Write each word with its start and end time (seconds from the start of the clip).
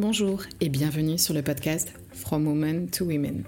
Bonjour 0.00 0.44
et 0.62 0.70
bienvenue 0.70 1.18
sur 1.18 1.34
le 1.34 1.42
podcast 1.42 1.92
From 2.14 2.46
Women 2.46 2.88
to 2.88 3.04
Women. 3.04 3.44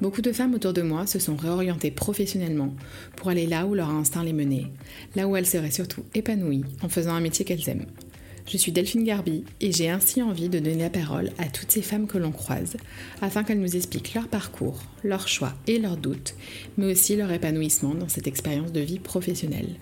Beaucoup 0.00 0.20
de 0.20 0.32
femmes 0.32 0.54
autour 0.54 0.72
de 0.72 0.82
moi 0.82 1.06
se 1.06 1.20
sont 1.20 1.36
réorientées 1.36 1.92
professionnellement 1.92 2.74
pour 3.14 3.28
aller 3.28 3.46
là 3.46 3.66
où 3.66 3.74
leur 3.74 3.90
instinct 3.90 4.24
les 4.24 4.32
menait, 4.32 4.66
là 5.14 5.28
où 5.28 5.36
elles 5.36 5.46
seraient 5.46 5.70
surtout 5.70 6.02
épanouies 6.12 6.64
en 6.82 6.88
faisant 6.88 7.14
un 7.14 7.20
métier 7.20 7.44
qu'elles 7.44 7.68
aiment. 7.68 7.86
Je 8.48 8.56
suis 8.56 8.72
Delphine 8.72 9.04
Garbi 9.04 9.44
et 9.60 9.70
j'ai 9.70 9.88
ainsi 9.88 10.22
envie 10.22 10.48
de 10.48 10.58
donner 10.58 10.82
la 10.82 10.90
parole 10.90 11.30
à 11.38 11.46
toutes 11.46 11.70
ces 11.70 11.82
femmes 11.82 12.08
que 12.08 12.18
l'on 12.18 12.32
croise 12.32 12.76
afin 13.22 13.44
qu'elles 13.44 13.60
nous 13.60 13.76
expliquent 13.76 14.14
leur 14.14 14.26
parcours, 14.26 14.82
leurs 15.04 15.28
choix 15.28 15.54
et 15.68 15.78
leurs 15.78 15.96
doutes, 15.96 16.34
mais 16.76 16.90
aussi 16.90 17.14
leur 17.14 17.30
épanouissement 17.30 17.94
dans 17.94 18.08
cette 18.08 18.26
expérience 18.26 18.72
de 18.72 18.80
vie 18.80 18.98
professionnelle. 18.98 19.76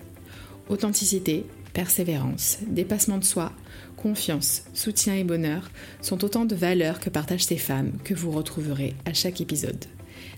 Authenticité, 0.69 1.45
persévérance, 1.75 2.59
dépassement 2.65 3.17
de 3.17 3.25
soi, 3.25 3.51
confiance, 3.97 4.63
soutien 4.73 5.13
et 5.13 5.25
bonheur 5.25 5.69
sont 6.01 6.23
autant 6.23 6.45
de 6.45 6.55
valeurs 6.55 7.01
que 7.01 7.09
partagent 7.09 7.43
ces 7.43 7.57
femmes 7.57 7.91
que 8.05 8.13
vous 8.13 8.31
retrouverez 8.31 8.95
à 9.03 9.13
chaque 9.13 9.41
épisode. 9.41 9.83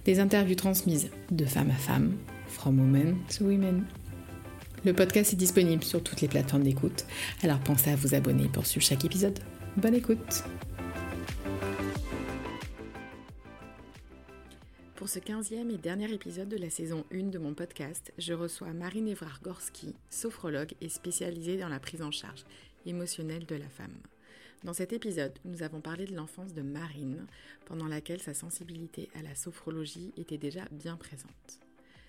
Des 0.04 0.20
interviews 0.20 0.56
transmises 0.56 1.12
de 1.30 1.46
femme 1.46 1.70
à 1.70 1.76
femme, 1.76 2.18
from 2.48 2.80
women 2.80 3.18
to 3.38 3.46
women. 3.46 3.86
Le 4.84 4.94
podcast 4.94 5.34
est 5.34 5.38
disponible 5.38 5.84
sur 5.84 6.02
toutes 6.02 6.22
les 6.22 6.28
plateformes 6.28 6.64
d'écoute, 6.64 7.06
alors 7.44 7.60
pensez 7.60 7.92
à 7.92 7.96
vous 7.96 8.16
abonner 8.16 8.48
pour 8.48 8.66
suivre 8.66 8.86
chaque 8.86 9.06
épisode. 9.06 9.38
Bonne 9.78 9.96
écoute 9.96 10.44
Pour 14.98 15.10
ce 15.10 15.20
15e 15.20 15.70
et 15.72 15.78
dernier 15.78 16.12
épisode 16.12 16.50
de 16.50 16.58
la 16.58 16.72
saison 16.72 17.06
1 17.14 17.26
de 17.26 17.38
mon 17.38 17.54
podcast, 17.54 18.12
je 18.18 18.34
reçois 18.34 18.74
Marine 18.74 19.08
Evrard-Gorski, 19.08 19.94
sophrologue 20.10 20.74
et 20.82 20.90
spécialisée 20.90 21.60
dans 21.60 21.70
la 21.70 21.80
prise 21.80 22.02
en 22.02 22.10
charge 22.10 22.44
émotionnelle 22.88 23.46
de 23.46 23.56
la 23.56 23.70
femme. 23.70 23.94
Dans 24.64 24.74
cet 24.74 24.94
épisode, 24.94 25.38
nous 25.46 25.62
avons 25.62 25.82
parlé 25.82 26.08
de 26.08 26.16
l'enfance 26.16 26.56
de 26.56 26.64
Marine, 26.64 27.28
pendant 27.68 27.86
laquelle 27.86 28.24
sa 28.24 28.34
sensibilité 28.34 29.08
à 29.14 29.22
la 29.22 29.36
sophrologie 29.36 30.14
était 30.18 30.40
déjà 30.40 30.66
bien 30.72 30.98
présente. 30.98 31.60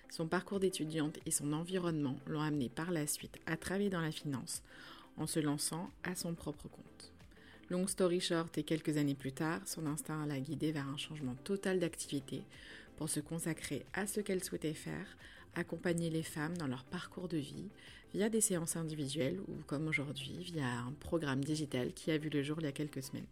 Son 0.09 0.25
parcours 0.25 0.59
d'étudiante 0.59 1.19
et 1.27 1.31
son 1.31 1.53
environnement 1.53 2.17
l'ont 2.25 2.41
amené 2.41 2.69
par 2.69 2.89
la 2.89 3.05
suite 3.05 3.37
à 3.45 3.55
travailler 3.55 3.91
dans 3.91 4.01
la 4.01 4.11
finance 4.11 4.63
en 5.15 5.27
se 5.27 5.39
lançant 5.39 5.91
à 6.03 6.15
son 6.15 6.33
propre 6.33 6.67
compte. 6.67 7.13
Long 7.69 7.85
story 7.85 8.19
short 8.19 8.57
et 8.57 8.63
quelques 8.63 8.97
années 8.97 9.13
plus 9.13 9.31
tard, 9.31 9.61
son 9.67 9.85
instinct 9.85 10.25
l'a 10.25 10.39
guidée 10.39 10.71
vers 10.71 10.87
un 10.87 10.97
changement 10.97 11.35
total 11.43 11.79
d'activité 11.79 12.41
pour 12.99 13.09
se 13.09 13.21
consacrer 13.21 13.85
à 13.93 14.05
ce 14.07 14.19
qu'elle 14.19 14.43
souhaitait 14.43 14.73
faire, 14.73 15.17
accompagner 15.55 16.09
les 16.09 16.21
femmes 16.21 16.57
dans 16.57 16.67
leur 16.67 16.83
parcours 16.83 17.29
de 17.29 17.37
vie 17.37 17.69
via 18.13 18.27
des 18.27 18.41
séances 18.41 18.75
individuelles 18.75 19.39
ou 19.47 19.53
comme 19.67 19.87
aujourd'hui 19.87 20.43
via 20.43 20.67
un 20.81 20.91
programme 20.99 21.41
digital 21.41 21.93
qui 21.93 22.11
a 22.11 22.17
vu 22.17 22.29
le 22.29 22.43
jour 22.43 22.57
il 22.59 22.65
y 22.65 22.67
a 22.67 22.73
quelques 22.73 23.01
semaines. 23.01 23.25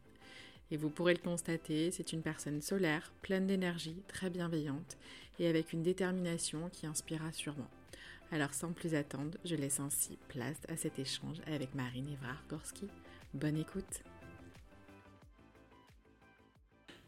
Et 0.72 0.78
vous 0.78 0.90
pourrez 0.90 1.14
le 1.14 1.20
constater, 1.20 1.92
c'est 1.92 2.14
une 2.14 2.22
personne 2.22 2.62
solaire, 2.62 3.12
pleine 3.22 3.46
d'énergie, 3.46 4.02
très 4.08 4.30
bienveillante 4.30 4.96
et 5.38 5.48
avec 5.48 5.74
une 5.74 5.84
détermination 5.84 6.70
qui 6.72 6.88
inspirera 6.88 7.34
sûrement. 7.34 7.70
Alors 8.32 8.54
sans 8.54 8.72
plus 8.72 8.96
attendre, 8.96 9.38
je 9.44 9.56
laisse 9.56 9.82
ainsi 9.82 10.18
place 10.30 10.62
à 10.70 10.78
cet 10.78 10.98
échange 10.98 11.42
avec 11.46 11.76
Marine 11.76 12.08
Evrard-Gorski. 12.08 12.88
Bonne 13.34 13.58
écoute 13.58 14.02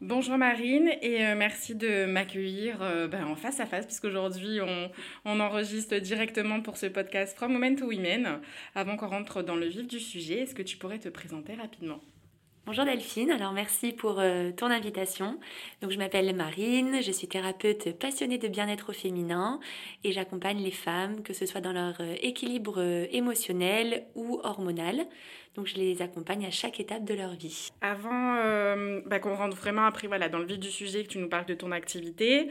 Bonjour 0.02 0.38
Marine 0.38 0.90
et 1.02 1.26
euh, 1.26 1.34
merci 1.36 1.74
de 1.74 2.06
m'accueillir 2.06 2.80
euh, 2.80 3.06
ben, 3.06 3.26
en 3.26 3.36
face 3.36 3.60
à 3.60 3.66
face 3.66 3.84
puisqu'aujourd'hui 3.84 4.58
on, 4.62 4.90
on 5.26 5.40
enregistre 5.40 5.98
directement 5.98 6.62
pour 6.62 6.78
ce 6.78 6.86
podcast 6.86 7.36
From 7.36 7.52
Women 7.52 7.76
to 7.76 7.84
Women. 7.84 8.40
Avant 8.74 8.96
qu'on 8.96 9.08
rentre 9.08 9.42
dans 9.42 9.56
le 9.56 9.66
vif 9.66 9.86
du 9.86 10.00
sujet, 10.00 10.38
est-ce 10.38 10.54
que 10.54 10.62
tu 10.62 10.78
pourrais 10.78 11.00
te 11.00 11.10
présenter 11.10 11.54
rapidement? 11.54 12.00
Bonjour 12.64 12.86
Delphine, 12.86 13.30
alors 13.30 13.52
merci 13.52 13.92
pour 13.92 14.20
euh, 14.20 14.52
ton 14.52 14.66
invitation. 14.66 15.38
Donc 15.82 15.90
je 15.90 15.98
m'appelle 15.98 16.34
Marine, 16.34 17.02
je 17.02 17.12
suis 17.12 17.28
thérapeute 17.28 17.98
passionnée 17.98 18.38
de 18.38 18.48
bien-être 18.48 18.90
au 18.90 18.92
féminin 18.94 19.60
et 20.02 20.12
j'accompagne 20.12 20.62
les 20.62 20.70
femmes 20.70 21.22
que 21.22 21.34
ce 21.34 21.44
soit 21.44 21.60
dans 21.60 21.72
leur 21.74 22.00
équilibre 22.22 22.80
émotionnel 23.12 24.06
ou 24.14 24.40
hormonal. 24.44 25.04
Donc 25.56 25.66
je 25.66 25.74
les 25.74 26.00
accompagne 26.00 26.46
à 26.46 26.50
chaque 26.50 26.78
étape 26.78 27.04
de 27.04 27.14
leur 27.14 27.34
vie. 27.34 27.70
Avant 27.80 28.36
bah, 29.06 29.18
qu'on 29.18 29.34
rentre 29.34 29.56
vraiment 29.56 29.84
après 29.84 30.06
voilà, 30.06 30.28
dans 30.28 30.38
le 30.38 30.46
vif 30.46 30.58
du 30.58 30.70
sujet, 30.70 31.02
que 31.02 31.08
tu 31.08 31.18
nous 31.18 31.28
parles 31.28 31.46
de 31.46 31.54
ton 31.54 31.72
activité, 31.72 32.50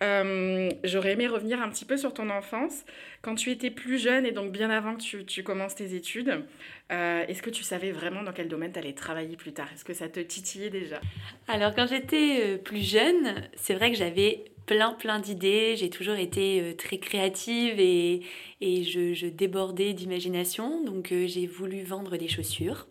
j'aurais 0.00 1.12
aimé 1.12 1.26
revenir 1.26 1.60
un 1.60 1.68
petit 1.68 1.84
peu 1.84 1.96
sur 1.96 2.14
ton 2.14 2.30
enfance. 2.30 2.84
Quand 3.22 3.34
tu 3.34 3.50
étais 3.50 3.70
plus 3.70 3.98
jeune 3.98 4.24
et 4.24 4.32
donc 4.32 4.52
bien 4.52 4.70
avant 4.70 4.94
que 4.94 5.02
tu, 5.02 5.24
tu 5.24 5.42
commences 5.42 5.74
tes 5.74 5.94
études, 5.94 6.44
est-ce 6.90 7.42
que 7.42 7.50
tu 7.50 7.64
savais 7.64 7.90
vraiment 7.90 8.22
dans 8.22 8.32
quel 8.32 8.48
domaine 8.48 8.72
tu 8.72 8.78
allais 8.78 8.92
travailler 8.92 9.36
plus 9.36 9.52
tard? 9.52 9.68
Est-ce 9.74 9.84
que 9.84 9.94
ça 9.94 10.08
te 10.08 10.20
titillait 10.20 10.70
déjà? 10.70 11.00
Alors 11.48 11.74
quand 11.74 11.88
j'étais 11.88 12.58
plus 12.58 12.88
jeune, 12.88 13.48
c'est 13.56 13.74
vrai 13.74 13.90
que 13.90 13.96
j'avais 13.96 14.44
plein 14.66 14.92
plein 14.92 15.18
d'idées, 15.18 15.76
j'ai 15.76 15.90
toujours 15.90 16.16
été 16.16 16.74
très 16.76 16.98
créative 16.98 17.78
et, 17.78 18.22
et 18.60 18.82
je, 18.84 19.14
je 19.14 19.26
débordais 19.26 19.92
d'imagination, 19.92 20.84
donc 20.84 21.12
j'ai 21.26 21.46
voulu 21.46 21.82
vendre 21.82 22.16
des 22.16 22.28
chaussures. 22.28 22.86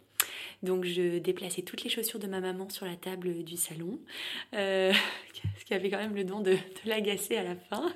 Donc 0.64 0.85
je 0.85 1.19
déplaçais 1.19 1.62
toutes 1.62 1.84
les 1.84 1.90
chaussures 1.90 2.19
de 2.19 2.28
ma 2.28 2.40
maman 2.41 2.69
sur 2.69 2.85
la 2.85 2.96
table 2.96 3.44
du 3.44 3.58
salon, 3.58 4.00
euh, 4.53 4.91
ce 5.59 5.66
qui 5.66 5.74
avait 5.74 5.90
quand 5.90 5.97
même 5.97 6.16
le 6.16 6.24
don 6.24 6.40
de, 6.40 6.52
de 6.52 6.58
l'agacer 6.85 7.38
à 7.38 7.44
la 7.44 7.56
fin. 7.56 7.94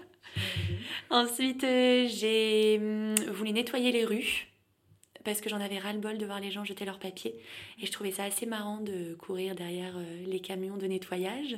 Ensuite, 1.09 1.63
euh, 1.63 2.07
j'ai 2.07 2.77
hum, 2.77 3.15
voulu 3.31 3.51
nettoyer 3.51 3.91
les 3.91 4.05
rues 4.05 4.48
parce 5.29 5.41
que 5.41 5.49
j'en 5.49 5.61
avais 5.61 5.77
ras-le-bol 5.77 6.17
de 6.17 6.25
voir 6.25 6.39
les 6.39 6.51
gens 6.51 6.63
jeter 6.63 6.85
leurs 6.85 6.99
papiers. 6.99 7.35
Et 7.81 7.85
je 7.85 7.91
trouvais 7.91 8.11
ça 8.11 8.23
assez 8.23 8.45
marrant 8.45 8.79
de 8.81 9.15
courir 9.15 9.55
derrière 9.55 9.95
euh, 9.97 10.25
les 10.25 10.39
camions 10.39 10.77
de 10.77 10.87
nettoyage. 10.87 11.57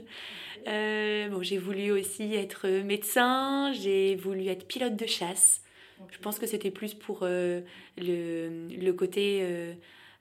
Euh, 0.68 1.30
bon, 1.30 1.42
j'ai 1.42 1.58
voulu 1.58 1.92
aussi 1.92 2.34
être 2.36 2.68
médecin, 2.68 3.72
j'ai 3.74 4.16
voulu 4.16 4.48
être 4.48 4.68
pilote 4.68 4.96
de 4.96 5.06
chasse. 5.06 5.62
Je 6.10 6.18
pense 6.18 6.40
que 6.40 6.48
c'était 6.48 6.72
plus 6.72 6.96
pour 6.96 7.20
le, 7.26 7.64
le, 7.98 8.92
côté... 8.92 9.76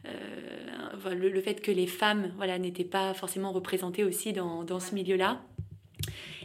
le, 0.04 1.28
le, 1.28 1.40
fait 1.40 1.62
que 1.62 1.70
les 1.70 1.86
femmes 1.86 2.32
voilà, 2.36 2.58
n'étaient 2.58 2.84
pas 2.84 3.14
forcément 3.14 3.50
représentées 3.50 4.04
aussi 4.04 4.34
dans, 4.34 4.62
dans 4.62 4.78
ce 4.78 4.94
milieu-là. 4.94 5.40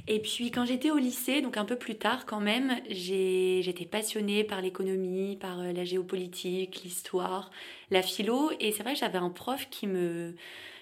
Et 0.07 0.19
puis 0.19 0.51
quand 0.51 0.65
j'étais 0.65 0.91
au 0.91 0.97
lycée, 0.97 1.41
donc 1.41 1.57
un 1.57 1.65
peu 1.65 1.77
plus 1.77 1.95
tard 1.95 2.25
quand 2.25 2.39
même, 2.39 2.79
j'étais 2.89 3.85
passionnée 3.85 4.43
par 4.43 4.61
l'économie, 4.61 5.35
par 5.35 5.59
euh, 5.59 5.71
la 5.71 5.83
géopolitique, 5.83 6.83
l'histoire, 6.83 7.49
la 7.89 8.01
philo. 8.01 8.51
Et 8.59 8.71
c'est 8.71 8.83
vrai 8.83 8.93
que 8.93 8.99
j'avais 8.99 9.17
un 9.17 9.29
prof 9.29 9.67
qui 9.69 9.87
me 9.87 10.35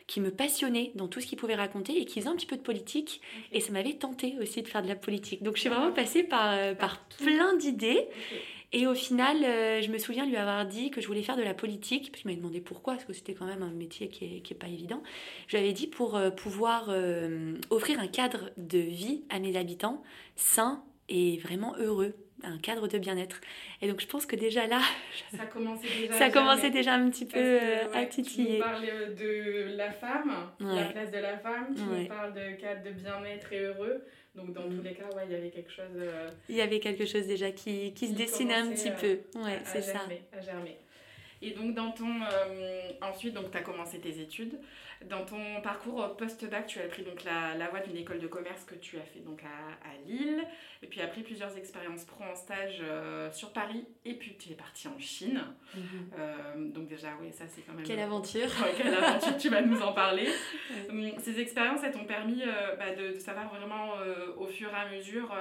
qui 0.06 0.20
me 0.20 0.32
passionnait 0.32 0.92
dans 0.96 1.08
tout 1.08 1.22
ce 1.22 1.28
qu'il 1.28 1.38
pouvait 1.38 1.56
raconter 1.56 2.00
et 2.00 2.04
qui 2.04 2.20
faisait 2.20 2.30
un 2.30 2.36
petit 2.36 2.46
peu 2.46 2.58
de 2.58 2.62
politique. 2.62 3.22
Et 3.54 3.62
ça 3.62 3.72
m'avait 3.72 3.94
tenté 3.94 4.36
aussi 4.42 4.62
de 4.62 4.68
faire 4.68 4.84
de 4.84 4.88
la 4.90 4.98
politique. 4.98 5.44
Donc 5.44 5.56
je 5.56 5.62
suis 5.62 5.70
vraiment 5.70 5.94
passée 5.94 6.24
par, 6.24 6.52
euh, 6.52 6.76
par 6.76 7.00
plein 7.18 7.56
d'idées. 7.56 8.08
Et 8.76 8.88
au 8.88 8.96
final, 8.96 9.38
euh, 9.44 9.82
je 9.84 9.92
me 9.92 10.00
souviens 10.00 10.26
lui 10.26 10.36
avoir 10.36 10.66
dit 10.66 10.90
que 10.90 11.00
je 11.00 11.06
voulais 11.06 11.22
faire 11.22 11.38
de 11.38 11.44
la 11.44 11.54
politique. 11.54 12.12
Puis 12.12 12.24
il 12.26 12.32
m'a 12.32 12.36
demandé 12.36 12.60
pourquoi, 12.60 12.94
parce 12.94 13.06
que 13.06 13.14
c'était 13.14 13.36
quand 13.36 13.46
même 13.46 13.62
un 13.62 13.72
métier 13.72 14.10
qui 14.10 14.28
n'est 14.28 14.42
qui 14.42 14.54
est 14.54 14.58
pas 14.58 14.68
évident. 14.68 15.04
Je 15.48 15.56
lui 15.56 15.64
avais 15.64 15.74
dit 15.74 15.86
pour 15.86 16.16
euh, 16.16 16.32
pouvoir 16.32 16.88
euh, 16.90 17.54
offrir 17.70 18.00
un 18.00 18.08
cadre 18.08 18.50
de 18.58 18.80
vie 18.80 19.24
à 19.30 19.40
mes 19.40 19.56
habitants 19.56 20.02
sain 20.36 20.84
et 21.08 21.38
vraiment 21.38 21.76
heureux 21.78 22.16
un 22.46 22.58
cadre 22.58 22.88
de 22.88 22.98
bien-être. 22.98 23.40
Et 23.82 23.88
donc 23.88 24.02
je 24.02 24.08
pense 24.08 24.26
que 24.26 24.36
déjà 24.36 24.68
là, 24.68 24.82
ça 25.36 25.46
commençait 25.46 25.88
déjà, 26.02 26.14
ça 26.18 26.30
commençait 26.30 26.70
déjà 26.72 26.94
un 26.96 27.10
petit 27.10 27.26
peu 27.26 27.60
à 27.94 28.06
titiller. 28.06 28.56
Tu 28.56 28.60
parles 28.60 29.16
de 29.16 29.78
la 29.78 29.92
femme, 29.92 30.50
la 30.60 30.86
place 30.86 31.12
de 31.12 31.20
la 31.20 31.38
femme, 31.38 31.74
tu 31.74 31.82
nous 31.82 32.08
parles 32.08 32.34
de 32.34 32.60
cadre 32.60 32.84
de 32.84 32.92
bien-être 32.92 33.54
et 33.54 33.60
heureux. 33.60 34.04
Donc 34.36 34.54
dans 34.54 34.64
tous 34.64 34.82
mm. 34.82 34.84
les 34.84 34.94
cas, 34.94 35.10
ouais, 35.16 35.24
il 35.26 35.32
y 35.32 35.36
avait 35.36 35.52
quelque 35.52 35.72
chose. 35.72 35.86
Euh, 35.96 36.30
il 36.50 36.56
y 36.56 36.62
avait 36.62 36.80
quelque 36.80 37.06
chose 37.06 37.28
déjà 37.28 37.52
qui, 37.52 37.94
qui, 37.94 38.08
se 38.08 38.14
dessinait 38.14 38.56
un 38.56 38.72
petit 38.72 38.92
peu. 38.92 39.20
Ouais, 39.40 39.60
c'est 39.66 39.82
ça. 39.82 40.02
À 40.32 40.42
germer. 40.42 40.78
Et 41.44 41.52
donc 41.52 41.76
dans 41.76 41.92
ton 41.92 42.08
euh, 42.08 42.90
ensuite 43.02 43.34
donc 43.34 43.52
tu 43.52 43.58
as 43.58 43.62
commencé 43.62 44.00
tes 44.00 44.22
études. 44.22 44.58
Dans 45.10 45.26
ton 45.26 45.62
parcours 45.62 46.16
post-bac, 46.16 46.66
tu 46.66 46.80
as 46.80 46.88
pris 46.88 47.04
donc 47.04 47.26
la, 47.26 47.56
la 47.56 47.68
voie 47.68 47.82
d'une 47.82 47.98
école 47.98 48.20
de 48.20 48.28
commerce 48.28 48.64
que 48.64 48.76
tu 48.76 48.98
as 48.98 49.02
fait 49.02 49.20
donc 49.20 49.42
à, 49.44 49.90
à, 49.90 49.92
Lille 50.08 50.42
et 50.82 50.88
puis 50.88 51.02
après 51.02 51.22
plusieurs 51.22 51.58
expériences 51.58 52.06
pro 52.06 52.24
en 52.24 52.36
stage 52.36 52.80
euh, 52.82 53.30
sur 53.30 53.52
Paris 53.52 53.86
et 54.06 54.14
puis 54.14 54.38
tu 54.38 54.52
es 54.52 54.56
parti 54.56 54.88
en 54.88 54.98
Chine. 54.98 55.42
Mm-hmm. 55.76 56.72
donc 56.72 56.88
déjà 56.88 57.10
oui, 57.22 57.34
ça 57.34 57.44
c'est 57.50 57.62
quand 57.64 57.74
même 57.74 57.86
Quelle 57.86 58.00
aventure. 58.00 58.50
quelle 58.78 58.94
aventure, 58.94 59.38
tu 59.38 59.50
vas 59.50 59.62
nous 59.62 59.82
en 59.82 59.92
parler. 59.92 60.30
Ces 61.20 61.42
expériences 61.42 61.82
elles 61.84 61.92
t'ont 61.92 62.06
permis 62.06 62.44
bah, 62.80 62.96
de, 62.96 63.16
de, 63.16 63.20
savoir 63.20 63.50
vraiment 63.50 63.96
au 64.38 64.48
fur 64.48 64.70
et 64.70 64.76
à 64.76 64.90
mesure 64.90 65.36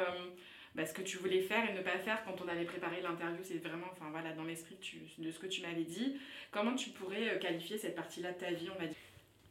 bah, 0.75 0.87
ce 0.87 0.95
que 0.95 1.03
tu 1.03 1.19
voulais 1.19 1.43
faire 1.43 1.69
et 1.69 1.75
ne 1.75 1.83
pas 1.83 1.99
faire 1.99 2.25
quand 2.25 2.35
on 2.43 2.49
avait 2.49 2.65
préparé 2.65 3.03
l'interview. 3.03 3.41
C'est 3.43 3.59
vraiment 3.59 3.87
enfin, 3.93 4.07
voilà, 4.11 4.33
dans 4.33 4.45
l'esprit 4.45 4.77
de 5.19 5.31
ce 5.31 5.39
que 5.39 5.47
tu 5.47 5.61
m'avais 5.61 5.85
dit. 5.85 6.17
Comment 6.51 6.75
tu 6.75 6.91
pourrais 6.91 7.29
euh, 7.29 7.39
qualifier 7.39 7.77
cette 7.77 7.95
partie-là 7.95 8.33
de 8.33 8.39
ta 8.39 8.51
vie, 8.53 8.69
on 8.75 8.81
va 8.81 8.87
dire? 8.87 8.97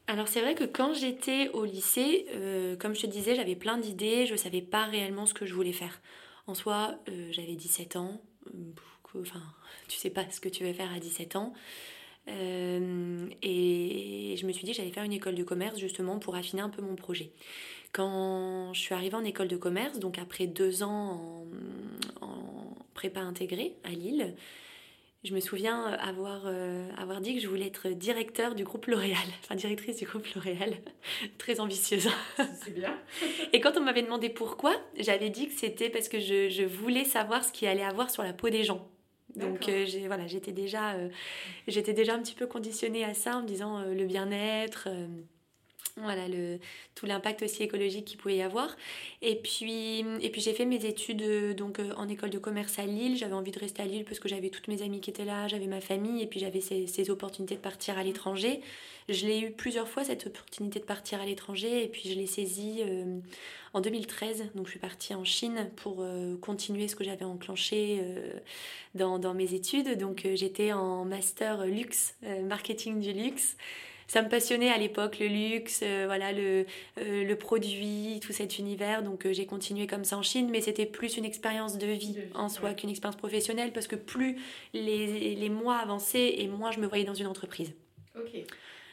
Alors 0.08 0.28
c'est 0.28 0.42
vrai 0.42 0.56
que 0.56 0.64
quand 0.64 0.94
j'étais 0.94 1.50
au 1.50 1.64
lycée, 1.64 2.26
euh, 2.34 2.76
comme 2.76 2.96
je 2.96 3.02
te 3.02 3.08
disais, 3.08 3.36
j'avais 3.36 3.56
plein 3.56 3.78
d'idées, 3.78 4.26
je 4.26 4.34
ne 4.34 4.38
savais 4.38 4.62
pas 4.62 4.86
réellement 4.86 5.26
ce 5.26 5.34
que 5.34 5.46
je 5.46 5.54
voulais 5.54 5.74
faire. 5.74 6.02
En 6.48 6.56
soi, 6.56 6.96
euh, 7.08 7.28
j'avais 7.32 7.56
17 7.56 7.98
ans, 7.98 8.20
enfin, 9.16 9.42
tu 9.88 9.98
sais 9.98 10.10
pas 10.10 10.28
ce 10.30 10.42
que 10.42 10.50
tu 10.50 10.64
veux 10.64 10.74
faire 10.74 10.92
à 10.92 11.00
17 11.00 11.36
ans. 11.36 11.54
et 12.28 12.32
je 14.38 14.46
me 14.46 14.52
suis 14.52 14.66
dit 14.66 14.72
que 14.72 14.78
j'allais 14.78 14.92
faire 14.92 15.04
une 15.04 15.14
école 15.14 15.36
de 15.36 15.44
commerce 15.44 15.78
justement 15.78 16.18
pour 16.18 16.36
affiner 16.36 16.64
un 16.64 16.70
peu 16.70 16.82
mon 16.82 16.96
projet. 16.96 17.32
Quand 17.94 18.74
je 18.74 18.80
suis 18.80 18.94
arrivée 18.94 19.16
en 19.16 19.24
école 19.24 19.48
de 19.48 19.58
commerce, 19.58 20.00
donc 20.00 20.18
après 20.18 20.48
deux 20.48 20.84
ans 20.84 21.46
en, 22.22 22.26
en 22.26 22.76
prépa 22.94 23.20
intégrée 23.20 23.76
à 23.84 23.90
Lille, 23.90 24.36
je 25.24 25.36
me 25.36 25.40
souviens 25.40 25.84
avoir, 25.84 26.44
euh, 26.46 26.90
avoir 26.98 27.22
dit 27.22 27.36
que 27.36 27.42
je 27.42 27.48
voulais 27.48 27.68
être 27.68 27.90
directeur 27.90 28.56
du 28.56 28.64
groupe 28.64 28.88
L'Oréal, 28.88 29.20
enfin 29.44 29.56
directrice 29.56 29.98
du 29.98 30.06
groupe 30.06 30.26
L'Oréal, 30.34 30.74
très 31.38 31.60
ambitieuse. 31.60 32.10
C'est 32.64 32.74
bien. 32.74 32.98
Et 33.54 33.60
quand 33.60 33.78
on 33.78 33.82
m'avait 33.82 34.02
demandé 34.02 34.30
pourquoi, 34.30 34.76
j'avais 34.98 35.30
dit 35.30 35.48
que 35.48 35.54
c'était 35.54 35.90
parce 35.90 36.10
que 36.10 36.20
je, 36.20 36.50
je, 36.50 36.64
voulais 36.64 37.06
savoir 37.06 37.44
ce 37.44 37.52
qu'il 37.52 37.68
allait 37.68 37.84
avoir 37.84 38.10
sur 38.10 38.24
la 38.24 38.34
peau 38.34 38.50
des 38.50 38.64
gens. 38.64 38.88
Donc 39.36 39.70
euh, 39.70 39.86
j'ai, 39.86 40.08
voilà, 40.08 40.26
j'étais 40.26 40.52
déjà, 40.52 40.94
euh, 40.94 41.10
j'étais 41.68 41.94
déjà 41.94 42.16
un 42.16 42.20
petit 42.20 42.36
peu 42.36 42.48
conditionnée 42.48 43.06
à 43.06 43.14
ça 43.14 43.38
en 43.38 43.44
me 43.44 43.48
disant 43.48 43.84
le 43.84 44.06
bien-être 44.06 44.90
voilà 45.98 46.28
le, 46.28 46.60
tout 46.96 47.06
l'impact 47.06 47.44
aussi 47.44 47.64
écologique 47.64 48.06
qu'il 48.06 48.18
pouvait 48.18 48.38
y 48.38 48.42
avoir. 48.42 48.76
Et 49.22 49.36
puis, 49.36 50.00
et 50.22 50.30
puis 50.30 50.42
j'ai 50.42 50.54
fait 50.54 50.66
mes 50.66 50.86
études 50.86 51.22
euh, 51.22 51.54
donc 51.54 51.80
euh, 51.80 51.94
en 51.98 52.08
école 52.08 52.30
de 52.30 52.38
commerce 52.38 52.80
à 52.80 52.86
Lille. 52.86 53.18
J'avais 53.18 53.34
envie 53.34 53.52
de 53.52 53.60
rester 53.60 53.82
à 53.82 53.86
Lille 53.86 54.06
parce 54.06 54.20
que 54.20 54.30
j'avais 54.30 54.50
toutes 54.50 54.68
mes 54.68 54.82
amies 54.82 55.02
qui 55.02 55.10
étaient 55.10 55.26
là, 55.26 55.48
j'avais 55.48 55.68
ma 55.68 55.82
famille 55.82 56.22
et 56.22 56.28
puis 56.28 56.40
j'avais 56.40 56.62
ces, 56.62 57.10
opportunités 57.10 57.56
de 57.56 57.62
partir 57.62 57.98
à 57.98 58.04
l'étranger. 58.04 58.62
Je 59.10 59.26
l'ai 59.26 59.40
eu 59.40 59.52
plusieurs 59.52 59.88
fois 59.88 60.04
cette 60.04 60.28
opportunité 60.28 60.80
de 60.80 60.86
partir 60.86 61.20
à 61.20 61.26
l'étranger 61.26 61.84
et 61.84 61.88
puis 61.88 62.08
je 62.08 62.14
l'ai 62.14 62.28
saisie 62.28 62.82
euh, 62.82 63.20
en 63.74 63.82
2013. 63.82 64.52
Donc 64.56 64.68
je 64.68 64.72
suis 64.72 64.80
partie 64.80 65.14
en 65.14 65.24
Chine 65.24 65.70
pour 65.76 66.06
continuer 66.42 66.88
ce 66.88 66.96
que 66.96 67.04
j'avais 67.04 67.26
enclenché 67.26 68.02
dans, 68.96 69.18
dans, 69.18 69.34
mes 69.34 69.54
études. 69.54 69.98
Donc 69.98 70.28
j'étais 70.36 70.72
en 70.72 71.04
master 71.06 71.66
luxe, 71.66 72.16
marketing 72.44 73.00
du 73.00 73.12
luxe 73.12 73.58
ça 74.12 74.22
me 74.22 74.28
passionnait 74.28 74.70
à 74.70 74.78
l'époque, 74.78 75.20
le 75.22 75.28
luxe, 75.28 75.80
euh, 75.84 76.04
voilà, 76.06 76.34
le, 76.34 76.66
euh, 77.00 77.24
le 77.24 77.36
produit, 77.38 78.20
tout 78.22 78.34
cet 78.34 78.60
univers. 78.60 79.04
Donc 79.04 79.26
euh, 79.26 79.32
j'ai 79.32 79.46
continué 79.46 79.88
comme 79.88 80.04
ça 80.04 80.18
en 80.18 80.22
Chine, 80.22 80.50
mais 80.52 80.60
c'était 80.60 80.86
plus 80.86 81.16
une 81.16 81.24
expérience 81.24 81.78
de 81.78 81.88
vie, 81.88 82.18
en 82.36 82.50
soi 82.50 82.74
qu'une 82.74 82.90
expérience 82.90 83.16
professionnelle, 83.16 83.72
parce 83.72 83.88
que 83.88 83.96
plus 83.96 84.38
les, 84.74 85.34
les, 85.34 85.50
mois 85.50 85.78
avançaient 85.78 86.42
et 86.42 86.50
moins 86.50 86.72
je 86.72 86.82
me 86.82 86.88
voyais 86.88 87.06
dans 87.06 87.14
une 87.14 87.28
entreprise. 87.28 87.74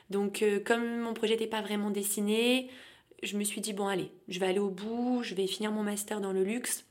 Donc 0.08 0.44
comme 0.64 1.00
mon 1.00 1.14
projet 1.14 1.32
n'était 1.32 1.48
pas 1.48 1.62
vraiment 1.62 1.90
dessiné, 1.90 2.70
je 3.24 3.36
me 3.36 3.42
suis 3.42 3.60
dit, 3.60 3.72
bon 3.72 3.88
allez, 3.88 4.12
je 4.28 4.38
vais 4.38 4.46
aller 4.46 4.60
au 4.60 4.70
bout, 4.70 5.24
je 5.24 5.34
vais 5.34 5.48
finir 5.48 5.72
mon 5.72 5.82
master 5.82 6.20
dans 6.20 6.32
le 6.32 6.44
luxe 6.44 6.84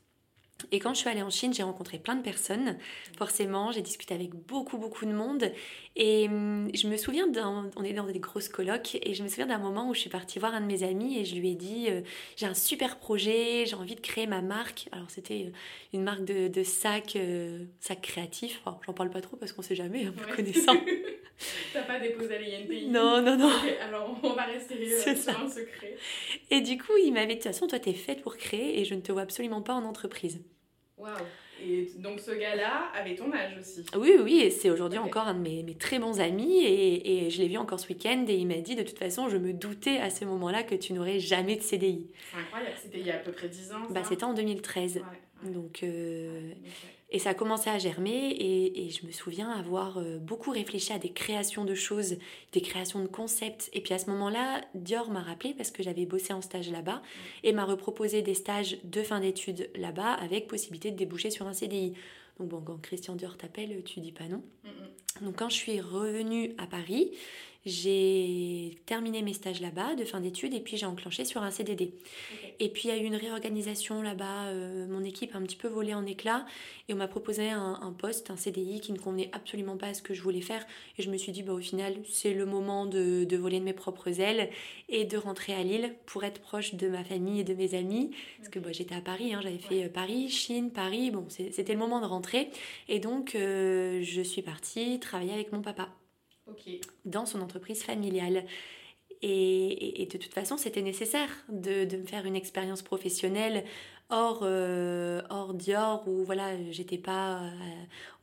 et 0.72 0.80
quand 0.80 0.92
je 0.92 1.00
suis 1.00 1.08
allée 1.08 1.22
en 1.22 1.30
Chine, 1.30 1.54
j'ai 1.54 1.62
rencontré 1.62 1.98
plein 1.98 2.16
de 2.16 2.22
personnes. 2.22 2.76
Forcément, 3.16 3.72
j'ai 3.72 3.80
discuté 3.80 4.14
avec 4.14 4.30
beaucoup, 4.34 4.76
beaucoup 4.76 5.06
de 5.06 5.12
monde. 5.12 5.52
Et 5.96 6.26
hum, 6.28 6.68
je 6.74 6.88
me 6.88 6.96
souviens, 6.96 7.26
d'un, 7.26 7.70
on 7.76 7.84
est 7.84 7.92
dans 7.92 8.06
des 8.06 8.18
grosses 8.18 8.48
colloques, 8.48 8.96
et 9.02 9.14
je 9.14 9.22
me 9.22 9.28
souviens 9.28 9.46
d'un 9.46 9.58
moment 9.58 9.88
où 9.88 9.94
je 9.94 10.00
suis 10.00 10.10
partie 10.10 10.38
voir 10.38 10.54
un 10.54 10.60
de 10.60 10.66
mes 10.66 10.82
amis 10.82 11.18
et 11.18 11.24
je 11.24 11.36
lui 11.36 11.50
ai 11.50 11.54
dit 11.54 11.86
euh, 11.88 12.02
J'ai 12.36 12.46
un 12.46 12.54
super 12.54 12.98
projet, 12.98 13.64
j'ai 13.66 13.76
envie 13.76 13.94
de 13.94 14.00
créer 14.00 14.26
ma 14.26 14.42
marque. 14.42 14.88
Alors, 14.92 15.10
c'était 15.10 15.46
euh, 15.46 15.52
une 15.92 16.02
marque 16.02 16.24
de, 16.24 16.48
de 16.48 16.62
sacs, 16.62 17.16
euh, 17.16 17.64
sacs 17.80 18.02
créatifs. 18.02 18.60
Enfin, 18.64 18.78
j'en 18.86 18.92
parle 18.92 19.10
pas 19.10 19.20
trop 19.20 19.36
parce 19.36 19.52
qu'on 19.52 19.62
sait 19.62 19.76
jamais, 19.76 20.06
un 20.06 20.12
peu 20.12 20.34
connaissant. 20.34 20.74
T'as 21.72 21.82
pas 21.82 22.00
déposé 22.00 22.34
à 22.34 22.40
l'INPI 22.40 22.88
Non, 22.88 23.22
non, 23.22 23.36
non. 23.36 23.52
alors, 23.86 24.18
on 24.22 24.32
va 24.32 24.44
rester 24.44 24.74
euh, 24.74 25.14
sur 25.14 25.40
un 25.40 25.48
secret. 25.48 25.96
Et 26.50 26.60
du 26.60 26.78
coup, 26.78 26.92
il 27.04 27.12
m'avait 27.12 27.26
dit 27.26 27.34
De 27.34 27.42
toute 27.42 27.52
façon, 27.52 27.66
toi, 27.66 27.78
t'es 27.78 27.92
faite 27.92 28.22
pour 28.22 28.36
créer 28.36 28.80
et 28.80 28.84
je 28.84 28.94
ne 28.94 29.00
te 29.00 29.12
vois 29.12 29.22
absolument 29.22 29.62
pas 29.62 29.74
en 29.74 29.84
entreprise. 29.84 30.40
Waouh 30.98 31.26
et 31.60 31.90
donc 31.98 32.20
ce 32.20 32.30
gars-là 32.30 32.90
avait 32.94 33.14
ton 33.14 33.32
âge 33.32 33.56
aussi. 33.58 33.84
Oui, 33.96 34.12
oui, 34.22 34.40
et 34.40 34.50
c'est 34.50 34.70
aujourd'hui 34.70 34.98
encore 34.98 35.26
un 35.26 35.34
de 35.34 35.40
mes, 35.40 35.62
mes, 35.62 35.74
très 35.74 35.98
bons 35.98 36.20
amis 36.20 36.64
et, 36.64 37.26
et 37.26 37.30
je 37.30 37.42
l'ai 37.42 37.48
vu 37.48 37.56
encore 37.56 37.80
ce 37.80 37.88
week-end 37.88 38.24
et 38.28 38.34
il 38.34 38.46
m'a 38.46 38.58
dit 38.58 38.76
de 38.76 38.82
toute 38.82 38.98
façon, 38.98 39.28
je 39.28 39.36
me 39.36 39.52
doutais 39.52 39.98
à 39.98 40.10
ce 40.10 40.24
moment-là 40.24 40.62
que 40.62 40.74
tu 40.74 40.92
n'aurais 40.92 41.18
jamais 41.18 41.56
de 41.56 41.62
CDI. 41.62 42.10
C'est 42.30 42.38
incroyable, 42.38 42.76
c'était 42.80 43.00
il 43.00 43.06
y 43.06 43.10
a 43.10 43.16
à 43.16 43.18
peu 43.18 43.32
près 43.32 43.48
10 43.48 43.72
ans. 43.72 43.86
Bah, 43.90 44.02
c'était 44.04 44.24
en 44.24 44.34
2013. 44.34 45.02
Donc, 45.44 45.80
euh, 45.82 46.52
et 47.10 47.18
ça 47.18 47.30
a 47.30 47.34
commencé 47.34 47.70
à 47.70 47.78
germer 47.78 48.28
et, 48.28 48.86
et 48.86 48.90
je 48.90 49.06
me 49.06 49.12
souviens 49.12 49.50
avoir 49.50 49.98
euh, 49.98 50.18
beaucoup 50.18 50.50
réfléchi 50.50 50.92
à 50.92 50.98
des 50.98 51.10
créations 51.10 51.64
de 51.64 51.74
choses, 51.74 52.16
des 52.52 52.60
créations 52.60 53.00
de 53.00 53.06
concepts. 53.06 53.70
Et 53.72 53.80
puis 53.80 53.94
à 53.94 53.98
ce 53.98 54.10
moment-là, 54.10 54.60
Dior 54.74 55.10
m'a 55.10 55.22
rappelé 55.22 55.54
parce 55.54 55.70
que 55.70 55.82
j'avais 55.82 56.04
bossé 56.04 56.34
en 56.34 56.42
stage 56.42 56.70
là-bas 56.70 57.00
et 57.44 57.52
m'a 57.52 57.64
reproposé 57.64 58.20
des 58.20 58.34
stages 58.34 58.78
de 58.84 59.02
fin 59.02 59.20
d'études 59.20 59.70
là-bas 59.74 60.12
avec 60.12 60.48
possibilité 60.48 60.90
de 60.90 60.96
déboucher 60.96 61.30
sur 61.30 61.46
un 61.46 61.54
CDI. 61.54 61.94
Donc 62.38 62.48
bon, 62.48 62.60
quand 62.60 62.80
Christian 62.80 63.16
Dior 63.16 63.36
t'appelle, 63.36 63.82
tu 63.84 64.00
dis 64.00 64.12
pas 64.12 64.28
non. 64.28 64.42
Donc 65.22 65.36
quand 65.36 65.48
je 65.48 65.56
suis 65.56 65.80
revenue 65.80 66.54
à 66.58 66.66
Paris, 66.66 67.12
j'ai 67.66 68.78
terminé 68.86 69.22
mes 69.22 69.32
stages 69.32 69.60
là-bas 69.60 69.94
de 69.94 70.04
fin 70.04 70.20
d'études 70.20 70.54
et 70.54 70.60
puis 70.60 70.76
j'ai 70.76 70.86
enclenché 70.86 71.24
sur 71.24 71.42
un 71.42 71.50
CDD. 71.50 71.92
Et 72.60 72.70
puis 72.70 72.88
il 72.88 72.88
y 72.88 72.98
a 72.98 73.00
eu 73.00 73.04
une 73.04 73.16
réorganisation 73.16 74.02
là-bas, 74.02 74.46
euh, 74.46 74.86
mon 74.88 75.04
équipe 75.04 75.34
a 75.34 75.38
un 75.38 75.42
petit 75.42 75.56
peu 75.56 75.68
volé 75.68 75.94
en 75.94 76.06
éclats 76.06 76.46
et 76.88 76.94
on 76.94 76.96
m'a 76.96 77.08
proposé 77.08 77.50
un, 77.50 77.94
poste, 77.98 78.30
un 78.30 78.36
CDI 78.36 78.80
qui 78.80 78.92
ne 78.92 78.98
convenait 78.98 79.30
absolument 79.32 79.76
pas 79.76 79.88
à 79.88 79.94
ce 79.94 80.02
que 80.02 80.14
je 80.14 80.22
voulais 80.22 80.40
faire. 80.40 80.64
Et 80.96 81.02
je 81.02 81.10
me 81.10 81.16
suis 81.18 81.32
dit, 81.32 81.42
bah, 81.42 81.52
au 81.52 81.60
final, 81.60 81.96
c'est 82.08 82.32
le 82.32 82.46
moment 82.46 82.86
de, 82.86 83.24
de, 83.24 83.36
voler 83.36 83.60
de 83.60 83.64
mes 83.64 83.74
propres 83.74 84.20
ailes 84.20 84.48
et 84.88 85.04
de 85.04 85.18
rentrer 85.18 85.54
à 85.54 85.62
Lille 85.62 85.94
pour 86.06 86.24
être 86.24 86.40
proche 86.40 86.74
de 86.74 86.88
ma 86.88 87.04
famille 87.04 87.40
et 87.40 87.44
de 87.44 87.54
mes 87.54 87.74
amis. 87.74 88.10
Parce 88.38 88.48
que 88.48 88.58
bah, 88.58 88.72
j'étais 88.72 88.94
à 88.94 89.02
Paris, 89.02 89.34
hein, 89.34 89.40
j'avais 89.42 89.58
fait 89.58 89.84
euh, 89.84 89.88
Paris, 89.88 90.30
Chine, 90.30 90.70
Paris, 90.70 91.10
bon, 91.10 91.26
c'était 91.28 91.74
le 91.74 91.78
moment 91.78 92.00
de 92.00 92.06
rentrer. 92.06 92.50
Et 92.88 93.00
donc 93.00 93.34
euh, 93.34 94.00
je 94.02 94.22
suis 94.22 94.42
partie 94.42 94.98
travailler 95.00 95.32
avec 95.32 95.52
mon 95.52 95.62
papa 95.62 95.88
dans 97.04 97.26
son 97.26 97.40
entreprise 97.40 97.82
familiale. 97.82 98.44
Et, 99.22 100.08
de 100.10 100.18
toute 100.18 100.32
façon, 100.32 100.56
c'était 100.56 100.82
nécessaire 100.82 101.28
de, 101.48 101.84
de, 101.84 101.96
me 101.96 102.06
faire 102.06 102.24
une 102.24 102.36
expérience 102.36 102.82
professionnelle 102.82 103.64
hors, 104.10 104.40
euh, 104.42 105.20
hors 105.28 105.54
Dior, 105.54 106.06
où 106.06 106.24
voilà, 106.24 106.52
j'étais 106.70 106.98
pas 106.98 107.42
euh, 107.42 107.50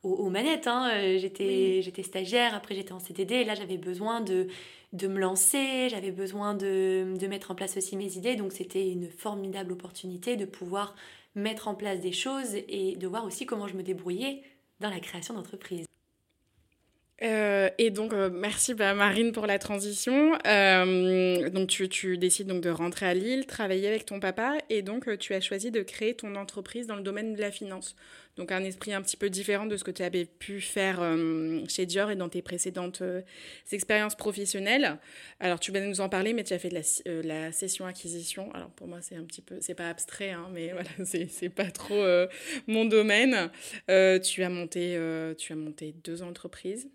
aux, 0.02 0.30
manettes, 0.30 0.66
hein. 0.66 0.90
j'étais, 1.18 1.82
j'étais 1.82 2.02
stagiaire, 2.02 2.54
après 2.54 2.74
j'étais 2.74 2.92
en 2.92 2.98
CDD, 2.98 3.36
et 3.36 3.44
là 3.44 3.54
j'avais 3.54 3.76
besoin 3.76 4.20
de, 4.20 4.48
de 4.94 5.06
me 5.06 5.20
lancer, 5.20 5.88
j'avais 5.90 6.10
besoin 6.10 6.54
de, 6.54 7.14
de 7.18 7.26
mettre 7.26 7.50
en 7.50 7.54
place 7.54 7.76
aussi 7.76 7.96
mes 7.96 8.16
idées, 8.16 8.36
donc 8.36 8.52
c'était 8.52 8.88
une 8.90 9.08
formidable 9.10 9.72
opportunité 9.72 10.36
de 10.36 10.46
pouvoir 10.46 10.96
mettre 11.34 11.68
en 11.68 11.74
place 11.74 12.00
des 12.00 12.12
choses 12.12 12.54
et 12.54 12.96
de 12.96 13.06
voir 13.06 13.24
aussi 13.24 13.46
comment 13.46 13.68
je 13.68 13.76
me 13.76 13.82
débrouillais 13.82 14.42
dans 14.80 14.90
la 14.90 15.00
création 15.00 15.34
d'entreprise. 15.34 15.86
Euh, 17.22 17.70
et 17.78 17.90
donc, 17.90 18.12
euh, 18.12 18.28
merci 18.30 18.74
bah, 18.74 18.92
Marine 18.92 19.32
pour 19.32 19.46
la 19.46 19.58
transition. 19.58 20.36
Euh, 20.46 21.48
donc, 21.48 21.68
tu, 21.68 22.18
décides 22.18 22.46
donc 22.46 22.62
de 22.62 22.70
rentrer 22.70 23.06
à 23.06 23.14
Lille, 23.14 23.46
travailler 23.46 23.88
avec 23.88 24.04
ton 24.04 24.20
papa, 24.20 24.58
et 24.68 24.82
donc 24.82 25.16
tu 25.18 25.32
as 25.34 25.40
choisi 25.40 25.70
de 25.70 25.82
créer 25.82 26.14
ton 26.14 26.34
entreprise 26.36 26.86
dans 26.86 26.96
le 26.96 27.02
domaine 27.02 27.34
de 27.34 27.40
la 27.40 27.50
finance. 27.50 27.96
Donc, 28.36 28.52
un 28.52 28.62
esprit 28.64 28.92
un 28.92 29.00
petit 29.00 29.16
peu 29.16 29.30
différent 29.30 29.64
de 29.64 29.78
ce 29.78 29.84
que 29.84 29.90
tu 29.90 30.02
avais 30.02 30.26
pu 30.26 30.60
faire 30.60 31.00
chez 31.68 31.86
Dior 31.86 32.10
et 32.10 32.16
dans 32.16 32.28
tes 32.28 32.42
précédentes 32.42 33.02
expériences 33.72 34.14
professionnelles. 34.14 34.98
Alors, 35.40 35.58
tu 35.58 35.72
vas 35.72 35.80
nous 35.80 36.02
en 36.02 36.10
parler, 36.10 36.34
mais 36.34 36.44
tu 36.44 36.52
as 36.52 36.58
fait 36.58 36.68
la, 36.68 36.82
la 37.22 37.50
session 37.52 37.86
acquisition. 37.86 38.52
Alors, 38.52 38.68
pour 38.72 38.88
moi, 38.88 38.98
c'est 39.00 39.16
un 39.16 39.24
petit 39.24 39.40
peu, 39.40 39.56
c'est 39.60 39.74
pas 39.74 39.88
abstrait, 39.88 40.32
hein, 40.32 40.48
mais 40.52 40.72
voilà, 40.72 40.90
c'est 41.06 41.48
pas 41.48 41.70
trop 41.70 42.04
mon 42.66 42.84
domaine. 42.84 43.50
tu 43.88 44.42
as 44.42 44.50
monté, 44.50 45.00
tu 45.38 45.54
as 45.54 45.56
monté 45.56 45.94
deux 46.04 46.22
entreprises 46.22 46.90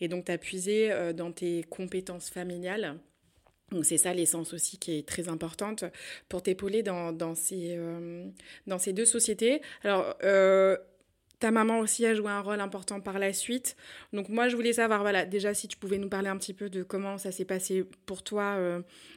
Et 0.00 0.08
donc, 0.08 0.26
tu 0.26 0.32
as 0.32 0.38
puisé 0.38 0.92
euh, 0.92 1.12
dans 1.12 1.32
tes 1.32 1.64
compétences 1.64 2.30
familiales. 2.30 2.98
Donc, 3.70 3.84
c'est 3.84 3.98
ça 3.98 4.12
l'essence 4.12 4.52
aussi 4.52 4.78
qui 4.78 4.98
est 4.98 5.06
très 5.06 5.28
importante 5.28 5.84
pour 6.28 6.42
t'épauler 6.42 6.82
dans, 6.82 7.16
euh, 7.52 8.24
ces 8.78 8.92
deux 8.92 9.04
sociétés. 9.04 9.62
Alors, 9.84 10.16
euh, 10.24 10.76
ta 11.40 11.50
maman 11.50 11.80
aussi 11.80 12.06
a 12.06 12.14
joué 12.14 12.30
un 12.30 12.40
rôle 12.40 12.60
important 12.60 13.00
par 13.00 13.18
la 13.18 13.32
suite. 13.32 13.76
Donc 14.12 14.28
moi, 14.28 14.48
je 14.48 14.56
voulais 14.56 14.74
savoir, 14.74 15.26
déjà 15.26 15.54
si 15.54 15.66
tu 15.68 15.76
pouvais 15.76 15.98
nous 15.98 16.08
parler 16.08 16.28
un 16.28 16.36
petit 16.36 16.54
peu 16.54 16.70
de 16.70 16.82
comment 16.82 17.18
ça 17.18 17.32
s'est 17.32 17.44
passé 17.44 17.84
pour 18.06 18.22
toi 18.22 18.58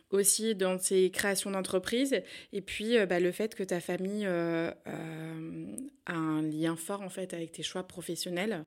aussi 0.10 0.56
dans 0.56 0.80
ces 0.80 1.12
créations 1.12 1.52
d'entreprise. 1.52 2.22
Et 2.54 2.62
puis 2.62 2.96
bah, 3.06 3.20
le 3.20 3.32
fait 3.32 3.56
que 3.56 3.64
ta 3.64 3.82
famille 3.82 4.26
a 4.26 4.74
un 6.06 6.42
lien 6.42 6.76
fort 6.76 7.02
en 7.02 7.10
fait 7.10 7.34
avec 7.34 7.52
tes 7.52 7.64
choix 7.64 7.84
professionnels. 7.84 8.64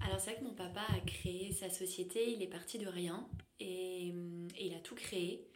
Alors 0.00 0.20
c'est 0.20 0.32
vrai 0.32 0.40
que 0.40 0.44
mon 0.44 0.54
papa 0.54 0.82
a 0.94 1.00
créé 1.00 1.52
sa 1.52 1.70
société, 1.70 2.30
il 2.30 2.42
est 2.42 2.48
parti 2.48 2.78
de 2.78 2.86
rien 2.86 3.26
et, 3.58 4.14
il 4.60 4.74
a 4.74 4.80
tout 4.80 4.94
créé. 4.94 5.46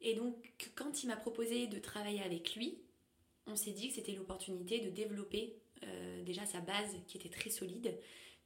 Et 0.00 0.14
donc 0.14 0.34
quand 0.74 1.02
il 1.02 1.08
m'a 1.08 1.16
proposé 1.16 1.66
de 1.66 1.78
travailler 1.78 2.22
avec 2.22 2.54
lui, 2.54 2.78
on 3.46 3.56
s'est 3.56 3.72
dit 3.72 3.88
que 3.88 3.94
c'était 3.94 4.12
l'opportunité 4.12 4.80
de 4.80 4.90
développer 4.90 5.56
euh, 5.84 6.22
déjà 6.22 6.44
sa 6.46 6.60
base 6.60 6.96
qui 7.06 7.16
était 7.16 7.28
très 7.28 7.50
solide, 7.50 7.96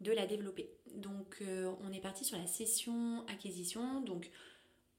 de 0.01 0.13
la 0.13 0.27
développer. 0.27 0.71
Donc 0.95 1.39
euh, 1.43 1.73
on 1.83 1.93
est 1.93 2.01
parti 2.01 2.25
sur 2.25 2.37
la 2.37 2.47
session 2.47 3.25
acquisition. 3.29 4.01
Donc 4.01 4.31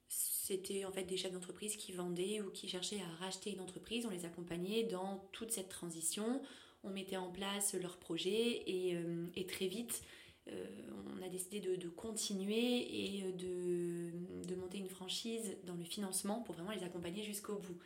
c'était 0.07 0.85
en 0.85 0.91
fait 0.91 1.03
des 1.03 1.17
chefs 1.17 1.31
d'entreprise 1.31 1.75
qui 1.75 1.91
vendaient 1.91 2.41
ou 2.41 2.51
qui 2.51 2.67
cherchaient 2.67 3.01
à 3.01 3.23
racheter 3.23 3.51
une 3.51 3.61
entreprise. 3.61 4.05
On 4.05 4.09
les 4.09 4.25
accompagnait 4.25 4.83
dans 4.83 5.27
toute 5.31 5.51
cette 5.51 5.69
transition 5.69 6.41
on 6.85 6.89
mettait 6.89 7.15
en 7.15 7.29
place 7.29 7.75
leurs 7.75 7.97
projets 7.97 8.63
et, 8.67 8.95
euh, 8.95 9.27
très 9.47 9.67
vite, 9.67 10.03
on 10.47 11.21
a 11.21 11.29
décidé 11.29 11.61
de, 11.61 11.87
continuer 11.87 13.15
et 13.15 13.31
de, 13.31 14.11
de, 14.45 14.55
monter 14.55 14.77
une 14.79 14.89
franchise 14.89 15.55
dans 15.63 15.75
le 15.75 15.85
financement 15.85 16.41
pour 16.41 16.55
vraiment 16.55 16.71
les 16.71 16.83
accompagner 16.83 17.23
jusqu'au 17.23 17.55
bout. 17.55 17.77